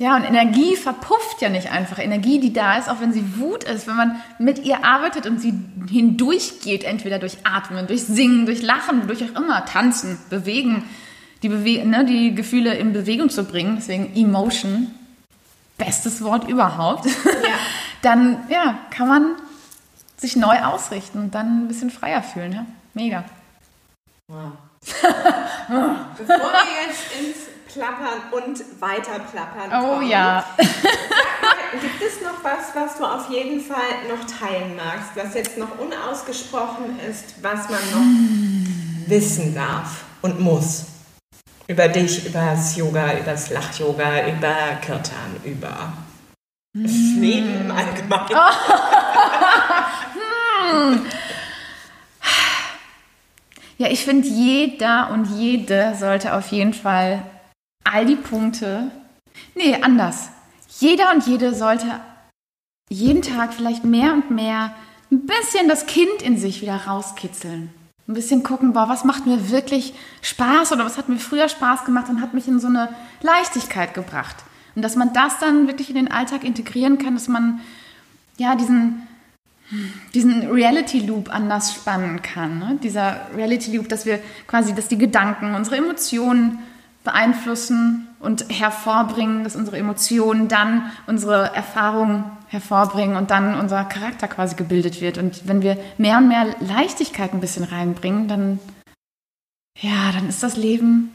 [0.00, 1.98] Ja, und Energie verpufft ja nicht einfach.
[1.98, 5.42] Energie, die da ist, auch wenn sie Wut ist, wenn man mit ihr arbeitet und
[5.42, 5.52] sie
[5.90, 10.84] hindurchgeht, entweder durch Atmen, durch Singen, durch Lachen, durch auch immer, Tanzen, Bewegen,
[11.42, 13.76] die, Bewe ne, die Gefühle in Bewegung zu bringen.
[13.76, 14.90] Deswegen Emotion
[15.76, 17.12] bestes Wort überhaupt, ja.
[18.00, 19.34] dann ja, kann man
[20.16, 22.52] sich neu ausrichten und dann ein bisschen freier fühlen.
[22.52, 22.64] Ja?
[22.94, 23.24] Mega.
[24.28, 24.52] Wow.
[25.68, 30.44] Bevor wir jetzt ins Plappern und weiterplappern oh, kommen, ja.
[30.56, 30.66] mal,
[31.80, 35.78] gibt es noch was, was du auf jeden Fall noch teilen magst, was jetzt noch
[35.78, 40.86] unausgesprochen ist, was man noch wissen darf und muss?
[41.68, 44.54] Über dich, über das Yoga, über das Lach-Yoga, über
[44.84, 45.92] Kirtan, über
[46.76, 47.20] hm.
[47.20, 48.28] Leben im Allgemeinen.
[50.72, 51.06] hm.
[53.78, 57.22] Ja, ich finde, jeder und jede sollte auf jeden Fall
[57.84, 58.90] all die Punkte,
[59.54, 60.30] nee, anders.
[60.78, 62.00] Jeder und jede sollte
[62.88, 64.74] jeden Tag vielleicht mehr und mehr
[65.10, 67.72] ein bisschen das Kind in sich wieder rauskitzeln
[68.10, 71.84] ein bisschen gucken, boah, was macht mir wirklich Spaß oder was hat mir früher Spaß
[71.84, 72.88] gemacht und hat mich in so eine
[73.22, 74.36] Leichtigkeit gebracht.
[74.74, 77.60] Und dass man das dann wirklich in den Alltag integrieren kann, dass man
[78.36, 79.06] ja diesen,
[80.12, 82.58] diesen Reality Loop anders spannen kann.
[82.58, 82.78] Ne?
[82.82, 84.18] Dieser Reality Loop, dass wir
[84.48, 86.58] quasi, dass die Gedanken, unsere Emotionen
[87.04, 94.56] beeinflussen und hervorbringen, dass unsere Emotionen dann unsere Erfahrungen hervorbringen und dann unser Charakter quasi
[94.56, 95.16] gebildet wird.
[95.16, 98.58] Und wenn wir mehr und mehr Leichtigkeit ein bisschen reinbringen, dann,
[99.80, 101.10] ja, dann ist das Leben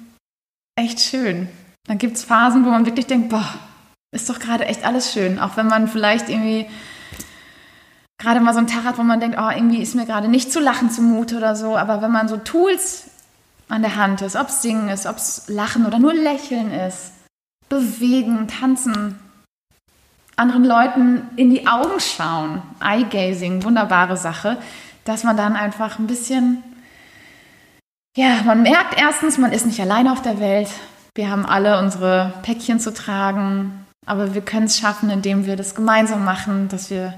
[0.76, 1.48] echt schön.
[1.88, 3.48] Dann gibt es Phasen, wo man wirklich denkt, boah,
[4.12, 5.40] ist doch gerade echt alles schön.
[5.40, 6.68] Auch wenn man vielleicht irgendwie
[8.18, 10.52] gerade mal so einen Tag hat, wo man denkt, oh, irgendwie ist mir gerade nicht
[10.52, 11.78] zu lachen zumute oder so.
[11.78, 13.12] Aber wenn man so Tools
[13.70, 17.12] an der Hand ist, ob es Singen ist, ob es Lachen oder nur Lächeln ist,
[17.70, 19.20] bewegen, tanzen,
[20.36, 24.58] anderen Leuten in die Augen schauen, Eye-Gazing, wunderbare Sache,
[25.06, 26.64] dass man dann einfach ein bisschen,
[28.18, 30.70] ja, man merkt erstens, man ist nicht alleine auf der Welt.
[31.16, 35.76] Wir haben alle unsere Päckchen zu tragen, aber wir können es schaffen, indem wir das
[35.76, 37.14] gemeinsam machen, dass wir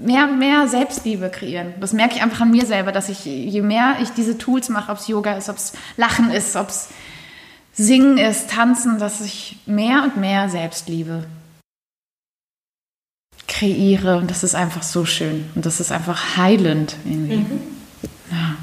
[0.00, 1.74] mehr, mehr Selbstliebe kreieren.
[1.80, 4.90] Das merke ich einfach an mir selber, dass ich, je mehr ich diese Tools mache,
[4.90, 6.88] ob es Yoga ist, ob es Lachen ist, ob es
[7.74, 11.24] Singen ist, Tanzen, dass ich mehr und mehr Selbstliebe
[13.48, 17.36] kreiere und das ist einfach so schön und das ist einfach heilend irgendwie.
[17.36, 17.60] Mhm.
[18.30, 18.56] Ja.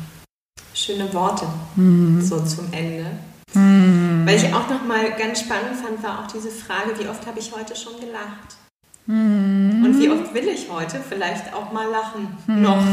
[0.74, 2.22] Schöne Worte mhm.
[2.22, 3.06] so zum Ende.
[3.54, 4.26] Mhm.
[4.26, 7.40] Weil ich auch noch mal ganz spannend fand, war auch diese Frage, wie oft habe
[7.40, 8.58] ich heute schon gelacht?
[9.06, 9.84] Mhm.
[9.86, 12.36] Und wie oft will ich heute vielleicht auch mal lachen?
[12.48, 12.62] Mhm.
[12.62, 12.78] Noch.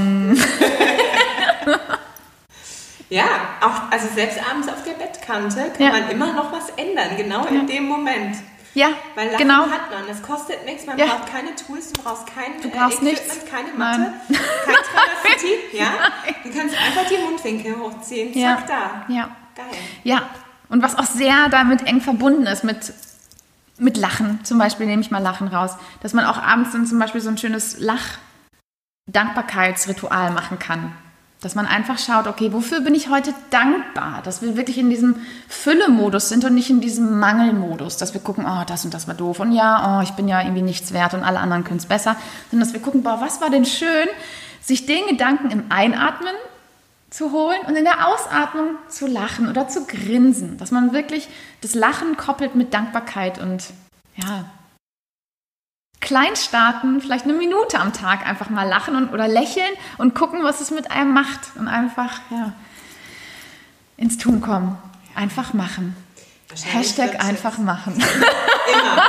[3.10, 3.24] ja,
[3.60, 5.92] auch, also selbst abends auf der Bettkante kann ja.
[5.92, 7.50] man immer noch was ändern, genau ja.
[7.50, 8.36] in dem Moment.
[8.74, 9.62] Ja, Weil Lachen genau.
[9.62, 10.06] hat man.
[10.10, 11.06] Es kostet nichts, man ja.
[11.06, 13.38] braucht keine Tools, du brauchst kein du brauchst äh, nichts.
[13.50, 14.76] keine Matte, kein
[15.32, 15.78] Triggerfitti.
[15.78, 15.94] ja?
[16.44, 18.62] Du kannst einfach die Mundwinkel hochziehen, zack, ja.
[18.68, 19.06] da.
[19.12, 19.30] Ja.
[19.54, 19.64] Geil.
[20.04, 20.28] Ja,
[20.68, 22.92] und was auch sehr damit eng verbunden ist, mit,
[23.78, 26.98] mit Lachen, zum Beispiel nehme ich mal Lachen raus, dass man auch abends dann zum
[26.98, 30.92] Beispiel so ein schönes Lach-Dankbarkeitsritual machen kann.
[31.42, 34.22] Dass man einfach schaut, okay, wofür bin ich heute dankbar?
[34.24, 35.16] Dass wir wirklich in diesem
[35.48, 37.98] Fülle-Modus sind und nicht in diesem Mangel-Modus.
[37.98, 40.40] Dass wir gucken, oh, das und das war doof und ja, oh, ich bin ja
[40.40, 42.16] irgendwie nichts wert und alle anderen können es besser.
[42.50, 44.08] Sondern dass wir gucken, boah, was war denn schön?
[44.62, 46.32] Sich den Gedanken im Einatmen
[47.10, 50.58] zu holen und in der Ausatmung zu lachen oder zu grinsen.
[50.58, 51.28] Dass man wirklich
[51.60, 53.64] das Lachen koppelt mit Dankbarkeit und
[54.16, 54.44] ja,
[56.00, 60.44] klein starten, vielleicht eine Minute am Tag einfach mal lachen und, oder lächeln und gucken,
[60.44, 62.52] was es mit einem macht und einfach ja,
[63.96, 64.78] ins Tun kommen.
[65.14, 65.96] Einfach machen.
[66.72, 67.94] Hashtag einfach machen.
[68.72, 69.02] Immer.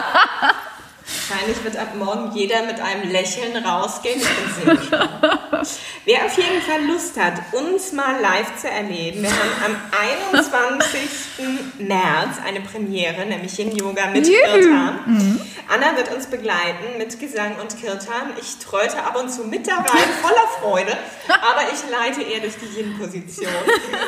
[1.30, 4.20] Wahrscheinlich wird ab morgen jeder mit einem Lächeln rausgehen.
[4.20, 4.78] Ich bin
[6.06, 11.02] Wer auf jeden Fall Lust hat, uns mal live zu erleben, wir haben am 21.
[11.80, 15.00] März eine Premiere, nämlich in Yoga mit Kirtan.
[15.06, 15.42] Mhm.
[15.68, 18.32] Anna wird uns begleiten mit Gesang und Kirtan.
[18.40, 20.98] Ich tröte ab und zu mit dabei, voller Freude,
[21.28, 23.52] aber ich leite eher durch die Yin-Position.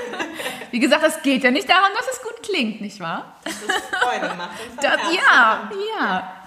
[0.71, 3.35] Wie gesagt, es geht ja nicht darum, dass es gut klingt, nicht wahr?
[3.43, 4.59] Dass es Freude macht.
[4.69, 6.45] Und das, ja, ja.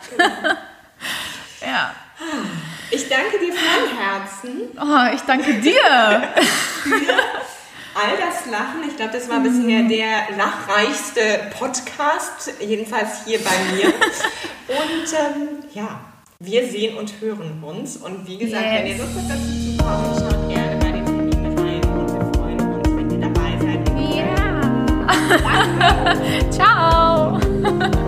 [1.61, 1.95] Ja.
[2.91, 4.61] Ich danke dir von Herzen.
[4.79, 5.73] Oh, ich danke dir.
[7.95, 8.89] all das Lachen.
[8.89, 9.89] Ich glaube, das war bisher mm.
[9.89, 13.87] der lachreichste Podcast, jedenfalls hier bei mir.
[13.87, 16.01] Und ähm, ja,
[16.39, 17.97] wir sehen und hören uns.
[17.97, 18.75] Und wie gesagt, yes.
[18.75, 21.85] wenn ihr Lust habt, dazu zu kommen, schaut gerne bei den Terminen rein.
[21.85, 23.89] Und wir freuen uns, wenn ihr dabei seid.
[23.99, 24.25] Ja.
[25.29, 26.51] Yeah.
[26.51, 28.03] Ciao.